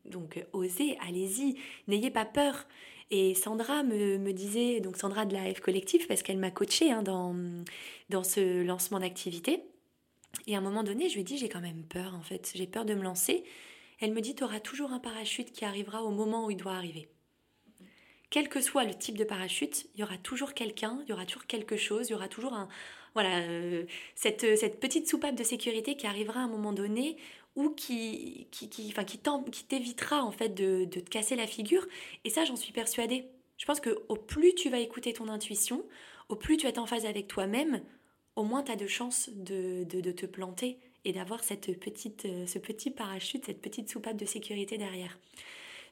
Donc 0.10 0.38
euh, 0.38 0.44
osez, 0.54 0.98
allez-y, 1.08 1.56
n'ayez 1.88 2.12
pas 2.12 2.26
peur. 2.26 2.68
Et 3.12 3.34
Sandra 3.34 3.84
me, 3.84 4.32
disait, 4.32 4.82
donc 4.82 4.98
Sandra 4.98 5.26
de 5.26 5.34
la 5.34 5.52
F 5.52 5.62
Collectif, 5.62 6.08
parce 6.08 6.22
qu'elle 6.22 6.38
m'a 6.38 6.52
coachée 6.52 6.92
hein, 6.92 7.02
dans, 7.02 7.36
dans 8.10 8.24
ce 8.24 8.64
lancement 8.64 9.00
d'activité. 9.00 9.64
Et 10.46 10.56
à 10.56 10.60
un 10.60 10.62
moment 10.62 10.84
donné, 10.84 11.10
je 11.10 11.16
lui 11.16 11.22
ai 11.22 11.24
dit, 11.24 11.38
j'ai 11.38 11.50
quand 11.50 11.62
même 11.62 11.84
peur 11.84 12.14
en 12.14 12.22
fait, 12.22 12.52
j'ai 12.54 12.68
peur 12.68 12.86
de 12.86 12.94
me 12.94 13.02
lancer. 13.02 13.44
Elle 14.00 14.14
me 14.14 14.22
dit, 14.22 14.36
tu 14.36 14.44
auras 14.44 14.60
toujours 14.60 14.92
un 14.92 15.00
parachute 15.00 15.52
qui 15.52 15.66
arrivera 15.66 16.04
au 16.04 16.12
moment 16.12 16.46
où 16.46 16.52
il 16.52 16.58
doit 16.58 16.76
arriver. 16.76 17.10
Quel 18.30 18.48
que 18.48 18.62
soit 18.62 18.84
le 18.84 18.94
type 18.94 19.18
de 19.18 19.24
parachute, 19.24 19.88
il 19.96 20.02
y 20.02 20.04
aura 20.04 20.18
toujours 20.18 20.54
quelqu'un, 20.54 21.00
il 21.04 21.10
y 21.10 21.14
aura 21.14 21.26
toujours 21.26 21.48
quelque 21.48 21.78
chose, 21.78 22.10
il 22.10 22.12
y 22.12 22.16
aura 22.16 22.28
toujours 22.28 22.54
un, 22.54 22.70
voilà, 23.16 23.40
euh, 23.40 23.86
cette, 24.14 24.56
cette 24.56 24.80
petite 24.80 25.10
soupape 25.10 25.36
de 25.36 25.44
sécurité 25.44 25.96
qui 25.96 26.06
arrivera 26.06 26.42
à 26.42 26.44
un 26.44 26.48
moment 26.48 26.74
donné 26.74 27.18
ou 27.60 27.72
qui, 27.72 28.48
qui, 28.52 28.70
qui, 28.70 28.88
enfin, 28.88 29.04
qui 29.04 29.18
t'évitera 29.66 30.24
en 30.24 30.32
fait 30.32 30.50
de, 30.50 30.86
de, 30.86 31.00
te 31.02 31.10
casser 31.10 31.36
la 31.36 31.46
figure. 31.46 31.86
Et 32.24 32.30
ça, 32.30 32.46
j'en 32.46 32.56
suis 32.56 32.72
persuadée. 32.72 33.26
Je 33.58 33.66
pense 33.66 33.82
que 33.82 34.00
au 34.08 34.16
plus 34.16 34.56
tu 34.56 34.70
vas 34.70 34.80
écouter 34.80 35.12
ton 35.12 35.28
intuition, 35.28 35.84
au 36.30 36.38
plus 36.38 36.56
tu 36.56 36.64
vas 36.64 36.70
être 36.70 36.78
en 36.78 36.86
phase 36.86 37.06
avec 37.06 37.28
toi-même, 37.28 37.82
au 38.38 38.44
moins 38.44 38.64
tu 38.64 38.72
as 38.72 38.78
de 38.78 38.88
chances 38.88 39.30
de, 39.36 39.84
de, 39.84 40.00
de 40.00 40.12
te 40.14 40.26
planter 40.26 40.80
et 41.04 41.12
d'avoir 41.12 41.44
cette 41.44 41.78
petite, 41.78 42.24
euh, 42.24 42.48
ce 42.48 42.60
petit 42.60 42.92
parachute, 42.92 43.46
cette 43.46 43.62
petite 43.62 43.90
soupape 43.90 44.16
de 44.16 44.26
sécurité 44.26 44.78
derrière. 44.78 45.20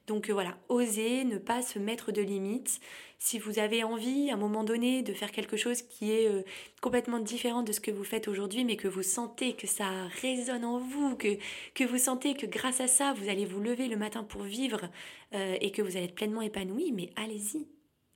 Donc 0.08 0.30
euh, 0.30 0.34
voilà, 0.34 0.58
osez 0.70 1.26
ne 1.26 1.38
pas 1.38 1.62
se 1.62 1.80
mettre 1.80 2.12
de 2.12 2.22
limites. 2.22 2.80
Si 3.20 3.40
vous 3.40 3.60
avez 3.60 3.84
envie 3.84 4.30
à 4.30 4.36
un 4.36 4.38
moment 4.38 4.64
donné 4.64 5.04
de 5.04 5.14
faire 5.14 5.32
quelque 5.32 5.58
chose 5.58 5.82
qui 5.82 6.12
est 6.12 6.30
euh, 6.30 6.44
complètement 6.82 7.20
différent 7.20 7.62
de 7.62 7.74
ce 7.74 7.82
que 7.82 7.92
vous 7.92 8.06
faites 8.06 8.30
aujourd'hui, 8.30 8.64
mais 8.64 8.78
que 8.78 8.88
vous 8.88 9.04
sentez 9.04 9.54
que 9.54 9.68
ça 9.68 10.08
résonne 10.22 10.64
en 10.64 10.80
vous, 10.80 11.16
que, 11.18 11.38
que 11.74 11.84
vous 11.84 11.98
sentez 11.98 12.36
que 12.36 12.46
grâce 12.46 12.80
à 12.80 12.88
ça, 12.88 13.14
vous 13.14 13.28
allez 13.28 13.46
vous 13.46 13.60
lever 13.60 13.88
le 13.88 13.98
matin 13.98 14.24
pour 14.24 14.44
vivre 14.44 14.90
euh, 15.34 15.58
et 15.60 15.72
que 15.72 15.82
vous 15.82 15.98
allez 15.98 16.06
être 16.06 16.16
pleinement 16.16 16.42
épanoui, 16.42 16.94
mais 16.94 17.10
allez-y. 17.18 17.68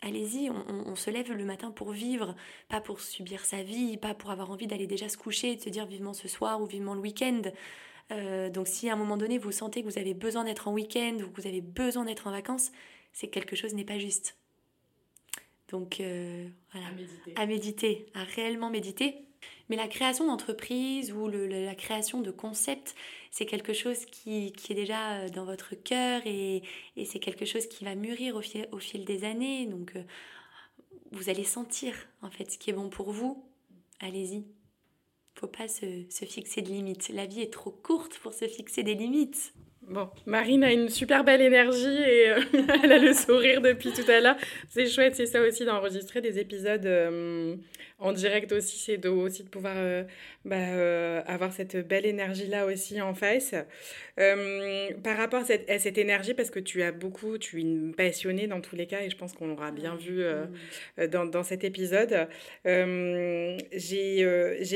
allez-y, 0.01 0.49
on, 0.49 0.95
se 0.95 1.09
lève 1.09 1.33
le 1.33 1.43
matin 1.43 1.71
pour 1.71 1.91
vivre, 1.91 2.35
pas 2.69 2.79
pour 2.79 3.01
subir 3.01 3.43
sa 3.43 3.63
vie, 3.63 3.97
pas 3.97 4.13
pour 4.13 4.31
avoir 4.31 4.49
envie 4.49 4.67
d'aller 4.67 4.87
déjà 4.87 5.09
se 5.09 5.17
coucher 5.17 5.51
et 5.51 5.55
de 5.57 5.61
se 5.61 5.69
dire 5.69 5.85
vivement 5.85 6.13
ce 6.13 6.29
soir 6.29 6.61
ou 6.61 6.65
vivement 6.65 6.93
le 6.93 7.01
week-end. 7.01 7.41
Euh, 8.11 8.49
donc 8.49 8.67
si 8.67 8.89
à 8.89 8.93
un 8.93 8.95
moment 8.95 9.17
donné 9.17 9.37
vous 9.37 9.51
sentez 9.51 9.81
que 9.81 9.87
vous 9.87 9.97
avez 9.97 10.13
besoin 10.13 10.43
d'être 10.43 10.67
en 10.67 10.73
week-end 10.73 11.17
ou 11.21 11.29
que 11.29 11.41
vous 11.41 11.47
avez 11.47 11.61
besoin 11.61 12.05
d'être 12.05 12.27
en 12.27 12.31
vacances, 12.31 12.71
c'est 13.13 13.27
que 13.27 13.33
quelque 13.33 13.55
chose 13.55 13.73
n'est 13.73 13.85
pas 13.85 13.99
juste. 13.99 14.37
Donc 15.69 15.99
euh, 15.99 16.47
voilà, 16.71 16.87
à 17.35 17.45
méditer. 17.45 18.05
à 18.13 18.23
réellement 18.23 18.69
méditer. 18.69 19.25
Mais 19.69 19.75
la 19.75 19.87
création 19.87 20.27
d'entreprise 20.27 21.13
ou 21.13 21.27
la 21.27 21.73
création 21.73 22.21
de 22.21 22.29
concepts, 22.29 22.93
c'est 23.31 23.45
quelque 23.45 23.73
chose 23.73 24.05
qui, 24.05 24.53
est 24.69 24.73
déjà 24.73 25.13
euh, 25.13 25.29
dans 25.29 25.45
votre 25.45 25.73
cœur 25.75 26.21
et, 26.25 26.61
c'est 27.05 27.19
quelque 27.19 27.45
chose 27.45 27.67
qui 27.67 27.85
va 27.85 27.95
mûrir 27.95 28.35
au 28.35 28.41
fil, 28.41 28.67
au 28.71 28.79
fil 28.79 29.05
des 29.05 29.23
années. 29.23 29.65
Donc 29.65 29.93
vous 31.11 31.29
allez 31.29 31.45
sentir 31.45 31.95
en 32.21 32.29
fait 32.29 32.51
ce 32.51 32.57
qui 32.57 32.69
est 32.69 32.73
bon 32.73 32.89
pour 32.89 33.11
vous. 33.11 33.43
Allez-y 34.01 34.45
faut 35.35 35.47
pas 35.47 35.67
se, 35.67 36.05
se, 36.09 36.25
fixer 36.25 36.61
de 36.61 36.69
limites. 36.69 37.09
La 37.09 37.25
vie 37.25 37.41
est 37.41 37.53
trop 37.53 37.71
courte 37.71 38.17
pour 38.19 38.33
se 38.33 38.47
fixer 38.47 38.83
des 38.83 38.95
limites. 38.95 39.53
Bon, 39.89 40.09
Marine 40.27 40.63
a 40.63 40.71
une 40.71 40.89
super 40.89 41.23
belle 41.23 41.41
énergie 41.41 41.87
et 41.87 42.29
euh, 42.29 42.39
elle 42.83 42.91
a 42.91 42.99
le 42.99 43.13
sourire 43.13 43.61
depuis 43.61 43.91
tout 43.91 44.09
à 44.09 44.19
l'heure. 44.19 44.37
C'est 44.69 44.87
chouette, 44.87 45.15
c'est 45.15 45.25
ça 45.25 45.41
aussi 45.41 45.65
d'enregistrer 45.65 46.21
des 46.21 46.37
épisodes 46.37 46.85
euh, 46.85 47.55
en 47.97 48.13
direct 48.13 48.51
aussi, 48.51 48.77
c'est 48.77 49.07
aussi 49.07 49.43
de 49.43 49.49
pouvoir 49.49 49.73
euh, 49.77 50.03
bah, 50.45 51.21
avoir 51.25 51.51
cette 51.51 51.75
belle 51.87 52.05
énergie-là 52.05 52.67
aussi 52.67 53.01
en 53.01 53.15
face. 53.15 53.55
Par 55.03 55.17
rapport 55.17 55.41
à 55.41 55.79
cette, 55.79 55.97
énergie, 55.97 56.35
parce 56.35 56.51
que 56.51 56.59
tu 56.59 56.83
as 56.83 56.91
beaucoup, 56.91 57.39
tu 57.39 57.57
es 57.57 57.61
une 57.61 57.95
passionnée 57.95 58.45
dans 58.45 58.61
tous 58.61 58.75
les 58.75 58.85
cas, 58.85 59.01
et 59.01 59.09
je 59.09 59.17
pense 59.17 59.33
qu'on 59.33 59.47
l'aura 59.47 59.71
bien 59.71 59.95
vu 59.95 60.23
dans, 61.09 61.25
dans, 61.25 61.43
cet 61.43 61.63
épisode. 61.63 62.27
J'ai 62.65 63.19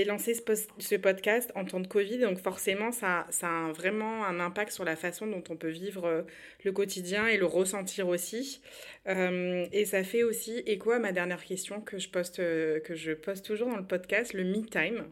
lancé 0.06 0.34
ce, 0.34 0.42
ce, 0.80 0.96
podcast 0.96 1.52
en 1.56 1.66
temps 1.66 1.80
de 1.80 1.88
Covid, 1.88 2.20
donc 2.20 2.40
forcément, 2.40 2.92
ça, 2.92 3.28
ça 3.30 3.48
a 3.48 3.72
vraiment 3.72 4.26
un 4.26 4.40
impact 4.40 4.72
sur 4.72 4.84
la 4.84 4.95
façon 4.96 5.28
dont 5.28 5.44
on 5.50 5.56
peut 5.56 5.70
vivre 5.70 6.26
le 6.64 6.72
quotidien 6.72 7.28
et 7.28 7.38
le 7.38 7.46
ressentir 7.46 8.08
aussi. 8.08 8.62
et 9.08 9.86
ça 9.86 10.04
fait 10.04 10.24
aussi 10.24 10.64
écho 10.66 10.92
à 10.92 11.00
ma 11.00 11.12
dernière 11.12 11.44
question 11.44 11.82
que 11.82 11.98
je 11.98 12.10
poste, 12.10 12.38
que 12.38 12.96
je 12.96 13.12
poste 13.14 13.46
toujours 13.46 13.70
dans 13.70 13.78
le 13.78 13.86
podcast, 13.86 14.34
le 14.34 14.44
me 14.44 14.66
time, 14.66 15.06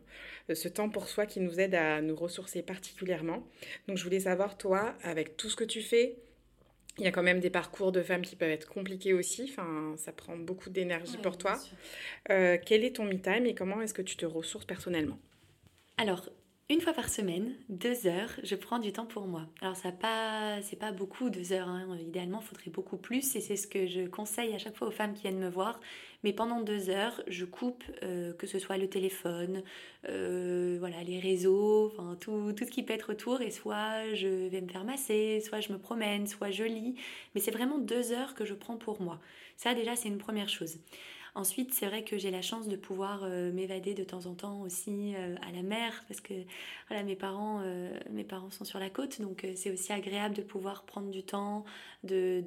euh, 0.49 0.55
ce 0.55 0.67
temps 0.67 0.89
pour 0.89 1.07
soi 1.07 1.25
qui 1.25 1.39
nous 1.39 1.59
aide 1.59 1.75
à 1.75 2.01
nous 2.01 2.15
ressourcer 2.15 2.61
particulièrement. 2.61 3.47
Donc 3.87 3.97
je 3.97 4.03
voulais 4.03 4.21
savoir, 4.21 4.57
toi, 4.57 4.95
avec 5.03 5.37
tout 5.37 5.49
ce 5.49 5.55
que 5.55 5.63
tu 5.63 5.81
fais, 5.81 6.17
il 6.99 7.05
y 7.05 7.07
a 7.07 7.11
quand 7.11 7.23
même 7.23 7.39
des 7.39 7.49
parcours 7.49 7.91
de 7.91 8.03
femmes 8.03 8.21
qui 8.21 8.35
peuvent 8.35 8.51
être 8.51 8.67
compliqués 8.67 9.13
aussi, 9.13 9.43
enfin, 9.49 9.95
ça 9.97 10.11
prend 10.11 10.37
beaucoup 10.37 10.69
d'énergie 10.69 11.17
pour 11.17 11.37
toi. 11.37 11.59
Euh, 12.29 12.57
quel 12.63 12.83
est 12.83 12.97
ton 12.97 13.05
me 13.05 13.19
time 13.19 13.47
et 13.47 13.55
comment 13.55 13.81
est-ce 13.81 13.95
que 13.95 14.03
tu 14.03 14.15
te 14.15 14.25
ressources 14.25 14.65
personnellement? 14.65 15.17
Alors, 15.97 16.29
une 16.73 16.81
fois 16.81 16.93
par 16.93 17.09
semaine, 17.09 17.53
deux 17.69 18.07
heures, 18.07 18.31
je 18.41 18.55
prends 18.55 18.79
du 18.79 18.91
temps 18.91 19.05
pour 19.05 19.27
moi. 19.27 19.45
Alors 19.61 19.75
ça 19.75 19.91
pas, 19.91 20.59
c'est 20.63 20.79
pas 20.79 20.91
beaucoup 20.91 21.29
deux 21.29 21.53
heures. 21.53 21.67
Hein. 21.67 21.97
Idéalement, 22.01 22.39
il 22.41 22.47
faudrait 22.47 22.71
beaucoup 22.71 22.97
plus 22.97 23.35
et 23.35 23.41
c'est 23.41 23.55
ce 23.55 23.67
que 23.67 23.85
je 23.85 24.07
conseille 24.07 24.55
à 24.55 24.57
chaque 24.57 24.75
fois 24.75 24.87
aux 24.87 24.91
femmes 24.91 25.13
qui 25.13 25.21
viennent 25.21 25.37
me 25.37 25.49
voir. 25.49 25.79
Mais 26.23 26.33
pendant 26.33 26.61
deux 26.61 26.89
heures, 26.89 27.21
je 27.27 27.45
coupe 27.45 27.83
euh, 28.01 28.33
que 28.33 28.47
ce 28.47 28.57
soit 28.57 28.77
le 28.77 28.89
téléphone, 28.89 29.61
euh, 30.09 30.77
voilà, 30.79 31.03
les 31.03 31.19
réseaux, 31.19 31.93
enfin 31.97 32.17
tout, 32.19 32.53
tout 32.53 32.65
ce 32.65 32.71
qui 32.71 32.81
peut 32.81 32.93
être 32.93 33.11
autour. 33.11 33.41
Et 33.41 33.51
soit 33.51 34.11
je 34.15 34.47
vais 34.47 34.61
me 34.61 34.67
faire 34.67 34.83
masser, 34.83 35.41
soit 35.41 35.59
je 35.59 35.71
me 35.71 35.77
promène, 35.77 36.25
soit 36.25 36.49
je 36.49 36.63
lis. 36.63 36.95
Mais 37.35 37.41
c'est 37.41 37.51
vraiment 37.51 37.77
deux 37.77 38.13
heures 38.13 38.33
que 38.33 38.45
je 38.45 38.55
prends 38.55 38.77
pour 38.77 38.99
moi. 38.99 39.19
Ça 39.57 39.75
déjà, 39.75 39.95
c'est 39.95 40.07
une 40.07 40.17
première 40.17 40.49
chose. 40.49 40.77
Ensuite, 41.35 41.73
c'est 41.73 41.87
vrai 41.87 42.03
que 42.03 42.15
j'ai 42.19 42.29
la 42.29 42.43
chance 42.43 42.67
de 42.67 42.75
pouvoir 42.75 43.21
euh, 43.23 43.51
m'évader 43.51 43.95
de 43.95 44.03
temps 44.03 44.27
en 44.27 44.35
temps 44.35 44.61
aussi 44.61 45.15
euh, 45.15 45.35
à 45.41 45.51
la 45.51 45.63
mer 45.63 46.03
parce 46.07 46.21
que 46.21 46.33
mes 46.91 47.15
parents, 47.15 47.61
euh, 47.63 47.91
mes 48.11 48.27
sont 48.51 48.65
sur 48.65 48.77
la 48.77 48.91
côte, 48.91 49.19
donc 49.19 49.43
c'est 49.55 49.71
aussi 49.71 49.91
agréable 49.91 50.35
de 50.35 50.43
pouvoir 50.43 50.83
prendre 50.83 51.09
du 51.09 51.23
temps, 51.23 51.65
de, 52.03 52.43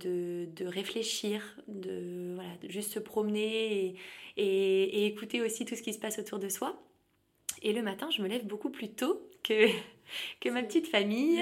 réfléchir, 0.60 1.42
de, 1.66 2.34
voilà, 2.36 2.50
juste 2.68 2.92
se 2.92 3.00
promener 3.00 3.86
et, 3.88 3.96
et 4.36 5.06
écouter 5.06 5.42
aussi 5.42 5.64
tout 5.64 5.74
ce 5.74 5.82
qui 5.82 5.92
se 5.92 5.98
passe 5.98 6.20
autour 6.20 6.38
de 6.38 6.48
soi. 6.48 6.80
Et 7.62 7.72
le 7.72 7.82
matin, 7.82 8.08
je 8.10 8.22
me 8.22 8.28
lève 8.28 8.46
beaucoup 8.46 8.70
plus 8.70 8.90
tôt 8.90 9.28
que, 9.42 9.66
que 10.40 10.48
ma 10.48 10.62
petite 10.62 10.88
famille. 10.88 11.38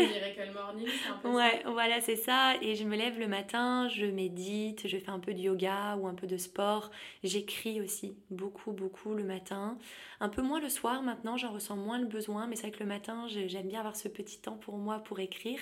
morning, 0.55 0.87
c'est 0.87 1.11
un 1.11 1.17
peu 1.17 1.29
Ouais, 1.29 1.63
voilà, 1.67 2.01
c'est 2.01 2.17
ça. 2.17 2.55
Et 2.63 2.75
je 2.75 2.85
me 2.85 2.97
lève 2.97 3.19
le 3.19 3.29
matin, 3.29 3.89
je 3.89 4.07
médite, 4.07 4.87
je 4.87 4.97
fais 4.97 5.11
un 5.11 5.19
peu 5.19 5.35
de 5.35 5.41
yoga 5.41 5.97
ou 5.97 6.07
un 6.07 6.15
peu 6.15 6.27
de 6.27 6.37
sport. 6.37 6.91
J'écris 7.23 7.81
aussi 7.81 8.17
beaucoup, 8.31 8.73
beaucoup 8.73 9.15
le 9.15 9.25
matin. 9.25 9.79
Un 10.21 10.29
peu 10.29 10.43
moins 10.43 10.61
le 10.61 10.69
soir 10.69 11.03
maintenant, 11.03 11.37
j'en 11.37 11.53
ressens 11.53 11.77
moins 11.77 11.99
le 11.99 12.07
besoin. 12.07 12.47
Mais 12.47 12.57
c'est 12.57 12.69
vrai 12.69 12.71
que 12.73 12.83
le 12.83 12.89
matin, 12.89 13.27
j'aime 13.29 13.69
bien 13.69 13.81
avoir 13.81 13.97
ce 13.97 14.09
petit 14.09 14.41
temps 14.41 14.57
pour 14.57 14.77
moi 14.79 15.01
pour 15.01 15.21
écrire. 15.21 15.59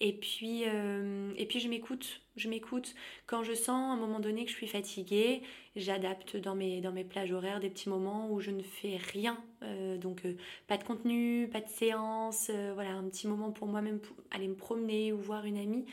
Et 0.00 0.12
puis, 0.12 0.64
euh, 0.66 1.32
et 1.36 1.46
puis 1.46 1.60
je 1.60 1.68
m'écoute. 1.68 2.20
Je 2.36 2.48
m'écoute. 2.48 2.94
Quand 3.26 3.44
je 3.44 3.54
sens 3.54 3.90
à 3.90 3.94
un 3.94 3.96
moment 3.96 4.18
donné 4.18 4.44
que 4.44 4.50
je 4.50 4.56
suis 4.56 4.66
fatiguée, 4.66 5.42
j'adapte 5.76 6.36
dans 6.36 6.54
mes, 6.54 6.80
dans 6.80 6.92
mes 6.92 7.04
plages 7.04 7.32
horaires 7.32 7.60
des 7.60 7.70
petits 7.70 7.88
moments 7.88 8.30
où 8.30 8.40
je 8.40 8.50
ne 8.50 8.62
fais 8.62 8.96
rien. 8.96 9.42
Euh, 9.62 9.96
donc 9.96 10.24
euh, 10.24 10.36
pas 10.66 10.76
de 10.76 10.84
contenu, 10.84 11.48
pas 11.50 11.60
de 11.60 11.68
séance. 11.68 12.50
voilà, 12.74 12.92
un 12.92 13.08
petit 13.08 13.28
moment 13.28 13.52
pour 13.52 13.68
moi-même 13.68 14.00
aller 14.30 14.48
me 14.48 14.56
promener 14.56 15.12
ou 15.12 15.18
voir 15.18 15.44
une 15.46 15.58
amie 15.58 15.84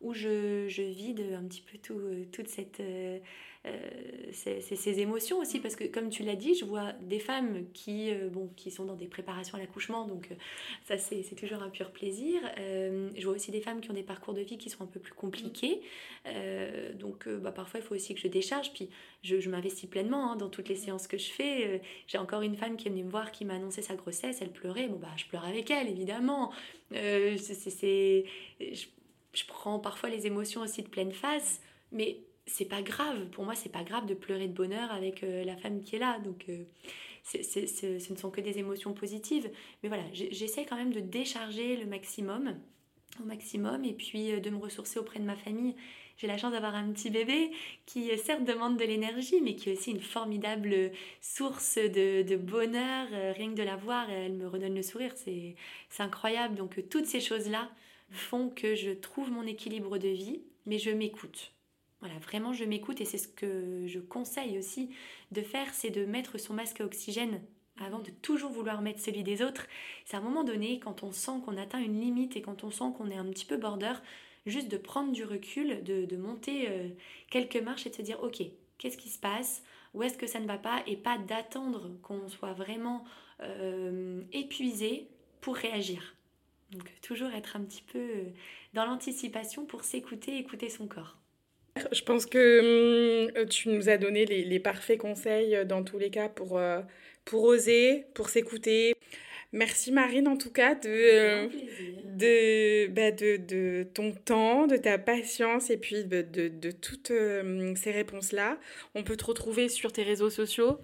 où 0.00 0.14
je, 0.14 0.66
je 0.68 0.82
vide 0.82 1.22
un 1.38 1.44
petit 1.44 1.60
peu 1.60 1.76
tout, 1.76 2.00
toute 2.32 2.48
cette 2.48 2.82
c'est 4.32 4.60
ces 4.60 5.00
émotions 5.00 5.38
aussi, 5.38 5.60
parce 5.60 5.76
que 5.76 5.84
comme 5.84 6.08
tu 6.08 6.22
l'as 6.22 6.36
dit, 6.36 6.54
je 6.54 6.64
vois 6.64 6.92
des 7.02 7.18
femmes 7.18 7.66
qui, 7.74 8.10
euh, 8.10 8.28
bon, 8.28 8.48
qui 8.56 8.70
sont 8.70 8.84
dans 8.84 8.94
des 8.94 9.06
préparations 9.06 9.56
à 9.56 9.60
l'accouchement, 9.60 10.06
donc 10.06 10.28
euh, 10.30 10.34
ça 10.84 10.96
c'est 10.96 11.34
toujours 11.34 11.62
un 11.62 11.68
pur 11.68 11.90
plaisir. 11.90 12.40
je 12.56 13.22
vois 13.24 13.34
aussi 13.34 13.50
des 13.50 13.60
femmes 13.60 13.80
qui 13.80 13.90
ont 13.90 13.94
des 13.94 14.02
parcours 14.02 14.34
de 14.34 14.40
vie 14.40 14.56
qui 14.56 14.70
sont 14.70 14.84
un 14.84 14.86
peu 14.86 15.00
plus 15.00 15.12
compliqués, 15.12 15.80
donc 16.94 17.28
bah, 17.28 17.52
parfois 17.52 17.80
il 17.80 17.82
faut 17.82 17.94
aussi 17.94 18.14
que 18.14 18.20
je 18.20 18.28
décharge, 18.28 18.72
puis 18.72 18.88
je, 19.22 19.48
m'investis 19.50 19.88
pleinement 19.88 20.32
hein, 20.32 20.36
dans 20.36 20.48
toutes 20.48 20.68
les 20.68 20.76
séances 20.76 21.06
que 21.06 21.18
je 21.18 21.30
fais. 21.30 21.82
J'ai 22.06 22.18
encore 22.18 22.42
une 22.42 22.56
femme 22.56 22.76
qui 22.76 22.88
est 22.88 22.90
venue 22.90 23.04
me 23.04 23.10
voir 23.10 23.32
qui 23.32 23.44
m'a 23.44 23.54
annoncé 23.54 23.82
sa 23.82 23.94
grossesse, 23.94 24.40
elle 24.40 24.52
pleurait, 24.52 24.88
bon 24.88 24.96
bah 24.96 25.12
je 25.16 25.26
pleure 25.26 25.44
avec 25.44 25.70
elle 25.70 25.88
évidemment. 25.88 26.52
c'est 26.92 28.24
je, 28.60 28.86
je 29.34 29.44
prends 29.46 29.78
parfois 29.78 30.08
les 30.08 30.26
émotions 30.26 30.62
aussi 30.62 30.82
de 30.82 30.88
pleine 30.88 31.12
face, 31.12 31.60
mais 31.92 32.20
c'est 32.52 32.64
pas 32.64 32.82
grave. 32.82 33.26
Pour 33.30 33.44
moi, 33.44 33.54
c'est 33.54 33.70
pas 33.70 33.84
grave 33.84 34.06
de 34.06 34.14
pleurer 34.14 34.48
de 34.48 34.52
bonheur 34.52 34.90
avec 34.92 35.22
euh, 35.22 35.44
la 35.44 35.56
femme 35.56 35.80
qui 35.80 35.96
est 35.96 35.98
là. 35.98 36.18
Donc, 36.20 36.46
euh, 36.48 36.64
ce 37.22 38.12
ne 38.12 38.16
sont 38.16 38.30
que 38.30 38.40
des 38.40 38.58
émotions 38.58 38.92
positives. 38.92 39.50
Mais 39.82 39.88
voilà, 39.88 40.04
j'essaie 40.12 40.64
quand 40.64 40.76
même 40.76 40.92
de 40.92 41.00
décharger 41.00 41.76
le 41.76 41.86
maximum, 41.86 42.54
au 43.20 43.24
maximum, 43.24 43.84
et 43.84 43.92
puis 43.92 44.32
euh, 44.32 44.40
de 44.40 44.50
me 44.50 44.58
ressourcer 44.58 44.98
auprès 44.98 45.20
de 45.20 45.24
ma 45.24 45.36
famille. 45.36 45.74
J'ai 46.16 46.26
la 46.26 46.36
chance 46.36 46.52
d'avoir 46.52 46.74
un 46.74 46.90
petit 46.92 47.08
bébé 47.08 47.50
qui 47.86 48.10
certes 48.18 48.44
demande 48.44 48.76
de 48.76 48.84
l'énergie, 48.84 49.40
mais 49.40 49.54
qui 49.54 49.70
est 49.70 49.78
aussi 49.78 49.92
une 49.92 50.00
formidable 50.00 50.92
source 51.22 51.78
de, 51.78 52.20
de 52.22 52.36
bonheur. 52.36 53.08
Rien 53.34 53.48
que 53.52 53.56
de 53.56 53.62
la 53.62 53.76
voir, 53.76 54.10
elle 54.10 54.34
me 54.34 54.46
redonne 54.46 54.74
le 54.74 54.82
sourire. 54.82 55.14
C'est 55.16 55.54
incroyable. 55.98 56.56
Donc, 56.56 56.78
toutes 56.90 57.06
ces 57.06 57.22
choses-là 57.22 57.70
font 58.10 58.50
que 58.50 58.74
je 58.74 58.90
trouve 58.90 59.30
mon 59.30 59.46
équilibre 59.46 59.96
de 59.96 60.08
vie, 60.08 60.42
mais 60.66 60.76
je 60.76 60.90
m'écoute 60.90 61.52
voilà, 62.00 62.18
vraiment 62.18 62.52
je 62.52 62.64
m'écoute 62.64 63.00
et 63.00 63.04
c'est 63.04 63.18
ce 63.18 63.28
que 63.28 63.86
je 63.86 63.98
conseille 63.98 64.58
aussi 64.58 64.90
de 65.32 65.42
faire, 65.42 65.72
c'est 65.74 65.90
de 65.90 66.04
mettre 66.04 66.38
son 66.38 66.54
masque 66.54 66.80
à 66.80 66.84
oxygène 66.84 67.40
avant 67.80 67.98
de 67.98 68.10
toujours 68.22 68.50
vouloir 68.50 68.82
mettre 68.82 69.00
celui 69.00 69.22
des 69.22 69.42
autres. 69.42 69.66
C'est 70.04 70.16
à 70.16 70.20
un 70.20 70.22
moment 70.22 70.44
donné, 70.44 70.80
quand 70.80 71.02
on 71.02 71.12
sent 71.12 71.40
qu'on 71.44 71.56
atteint 71.56 71.80
une 71.80 72.00
limite 72.00 72.36
et 72.36 72.42
quand 72.42 72.64
on 72.64 72.70
sent 72.70 72.92
qu'on 72.96 73.10
est 73.10 73.16
un 73.16 73.24
petit 73.26 73.46
peu 73.46 73.56
border, 73.56 73.94
juste 74.46 74.68
de 74.68 74.76
prendre 74.76 75.12
du 75.12 75.24
recul, 75.24 75.82
de, 75.82 76.16
monter 76.16 76.68
euh, 76.68 76.88
quelques 77.30 77.56
marches 77.56 77.86
et 77.86 77.90
de 77.90 77.94
se 77.94 78.02
dire, 78.02 78.22
ok, 78.22 78.42
qu'est-ce 78.78 78.98
qui 78.98 79.08
se 79.08 79.18
passe? 79.18 79.62
Où 79.94 80.02
est-ce 80.02 80.16
que 80.16 80.26
ça 80.26 80.40
ne 80.40 80.46
va 80.46 80.58
pas? 80.58 80.82
Et 80.86 80.96
pas 80.96 81.18
d'attendre 81.18 81.90
qu'on 82.02 82.28
soit 82.28 82.52
vraiment 82.52 83.04
euh, 83.42 84.22
épuisé 84.32 85.08
pour 85.40 85.56
réagir. 85.56 86.14
Donc 86.70 86.88
toujours 87.00 87.30
être 87.30 87.56
un 87.56 87.62
petit 87.62 87.82
peu 87.82 87.98
euh, 87.98 88.24
dans 88.74 88.84
l'anticipation 88.84 89.64
pour 89.64 89.82
s'écouter, 89.82 90.38
écouter 90.38 90.68
son 90.68 90.86
corps. 90.86 91.19
Je 91.92 92.02
pense 92.02 92.26
que 92.26 93.30
hum, 93.38 93.46
tu 93.46 93.68
nous 93.68 93.88
as 93.88 93.96
donné 93.96 94.24
les, 94.26 94.60
parfaits 94.60 94.98
conseils 94.98 95.56
euh, 95.56 95.64
dans 95.64 95.82
tous 95.82 95.98
les 95.98 96.10
cas 96.10 96.28
pour, 96.28 96.58
euh, 96.58 96.80
pour 97.24 97.44
oser, 97.44 98.06
pour 98.14 98.28
s'écouter. 98.28 98.94
Merci 99.52 99.90
Marine 99.90 100.28
en 100.28 100.36
tout 100.36 100.52
cas 100.52 100.76
de, 100.76 100.88
euh, 100.88 101.48
de, 102.04 102.86
bah, 102.86 103.10
de, 103.10 103.36
de, 103.36 103.84
ton 103.94 104.12
temps, 104.12 104.68
de 104.68 104.76
ta 104.76 104.96
patience 104.96 105.70
et 105.70 105.76
puis 105.76 106.04
de, 106.04 106.22
de 106.22 106.70
toutes 106.70 107.12
ces 107.76 107.90
réponses-là. 107.90 108.58
On 108.94 109.02
peut 109.02 109.16
te 109.16 109.24
retrouver 109.24 109.68
sur 109.68 109.92
tes 109.92 110.04
réseaux 110.04 110.30
sociaux 110.30 110.78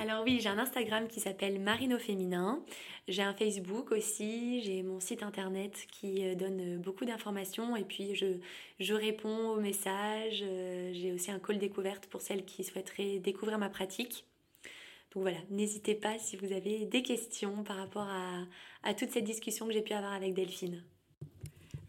alors 0.00 0.22
oui, 0.24 0.40
j'ai 0.40 0.48
un 0.48 0.58
Instagram 0.58 1.08
qui 1.08 1.20
s'appelle 1.20 1.60
Marino 1.60 1.98
Féminin. 1.98 2.64
J'ai 3.06 3.20
un 3.20 3.34
Facebook 3.34 3.92
aussi. 3.92 4.62
J'ai 4.62 4.82
mon 4.82 4.98
site 4.98 5.22
internet 5.22 5.86
qui 5.90 6.24
euh, 6.26 6.34
donne 6.34 6.78
beaucoup 6.78 7.04
d'informations. 7.04 7.76
Et 7.76 7.84
puis 7.84 8.14
je, 8.14 8.94
réponds 8.94 9.50
aux 9.50 9.60
messages. 9.60 10.42
Euh, 10.42 10.90
j'ai 10.94 11.12
aussi 11.12 11.30
un 11.30 11.38
call 11.38 11.58
découverte 11.58 12.06
pour 12.06 12.22
celles 12.22 12.46
qui 12.46 12.64
souhaiteraient 12.64 13.18
découvrir 13.18 13.58
ma 13.58 13.68
pratique. 13.68 14.24
Donc 15.12 15.22
voilà, 15.24 15.38
n'hésitez 15.50 15.94
pas 15.94 16.18
si 16.18 16.36
vous 16.36 16.52
avez 16.52 16.86
des 16.86 17.02
questions 17.02 17.62
par 17.62 17.76
rapport 17.76 18.08
à 18.82 18.94
toute 18.94 19.10
cette 19.10 19.24
discussion 19.24 19.66
que 19.66 19.72
j'ai 19.72 19.82
pu 19.82 19.92
avoir 19.92 20.12
avec 20.14 20.32
Delphine. 20.32 20.82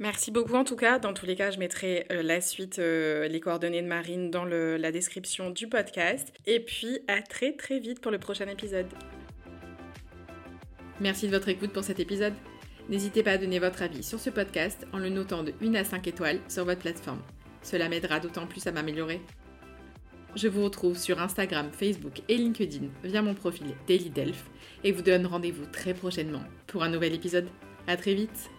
Merci 0.02 0.32
beaucoup 0.32 0.56
en 0.56 0.64
tout 0.64 0.76
cas. 0.76 0.98
Dans 0.98 1.14
tous 1.14 1.28
les 1.28 1.36
cas, 1.36 1.52
je 1.52 1.60
mettrai 1.60 2.08
euh, 2.12 2.24
la 2.24 2.42
suite, 2.42 2.80
euh, 2.80 3.28
les 3.28 3.40
coordonnées 3.40 3.84
de 3.84 3.88
Marine 3.88 4.32
dans 4.32 4.46
la 4.46 4.92
description 4.92 5.52
du 5.52 5.68
podcast. 5.68 6.34
Et 6.48 6.60
puis 6.60 7.02
à 7.08 7.22
très 7.22 7.52
très 7.52 7.78
vite 7.80 8.02
pour 8.02 8.12
le 8.12 8.18
prochain 8.18 8.48
épisode. 8.48 8.88
Merci 11.00 11.28
de 11.28 11.32
votre 11.32 11.50
écoute 11.50 11.72
pour 11.72 11.84
cet 11.84 12.00
épisode. 12.00 12.34
N'hésitez 12.90 13.22
pas 13.22 13.34
à 13.34 13.38
donner 13.38 13.60
votre 13.60 13.84
avis 13.84 14.02
sur 14.02 14.20
ce 14.20 14.32
podcast 14.32 14.88
en 14.92 14.98
le 14.98 15.10
notant 15.10 15.44
de 15.44 15.54
1 15.62 15.76
à 15.76 15.84
5 15.84 16.08
étoiles 16.08 16.40
sur 16.48 16.66
votre 16.66 16.82
plateforme. 16.82 17.22
Cela 17.62 17.88
m'aidera 17.88 18.20
d'autant 18.20 18.48
plus 18.48 18.66
à 18.66 18.72
m'améliorer. 18.72 19.22
Je 20.36 20.48
vous 20.48 20.64
retrouve 20.64 20.98
sur 20.98 21.22
Instagram, 21.22 21.70
Facebook 21.72 22.24
et 22.28 22.38
LinkedIn 22.38 22.88
via 23.04 23.22
mon 23.22 23.36
profil 23.36 23.68
Daily 23.88 24.10
Delph 24.10 24.46
et 24.84 24.94
vous 24.94 25.04
donne 25.04 25.28
rendez-vous 25.28 25.68
très 25.68 25.94
prochainement 25.94 26.42
pour 26.66 26.82
un 26.82 26.90
nouvel 26.90 27.14
épisode. 27.14 27.50
À 27.86 27.98
très 27.98 28.16
vite 28.16 28.50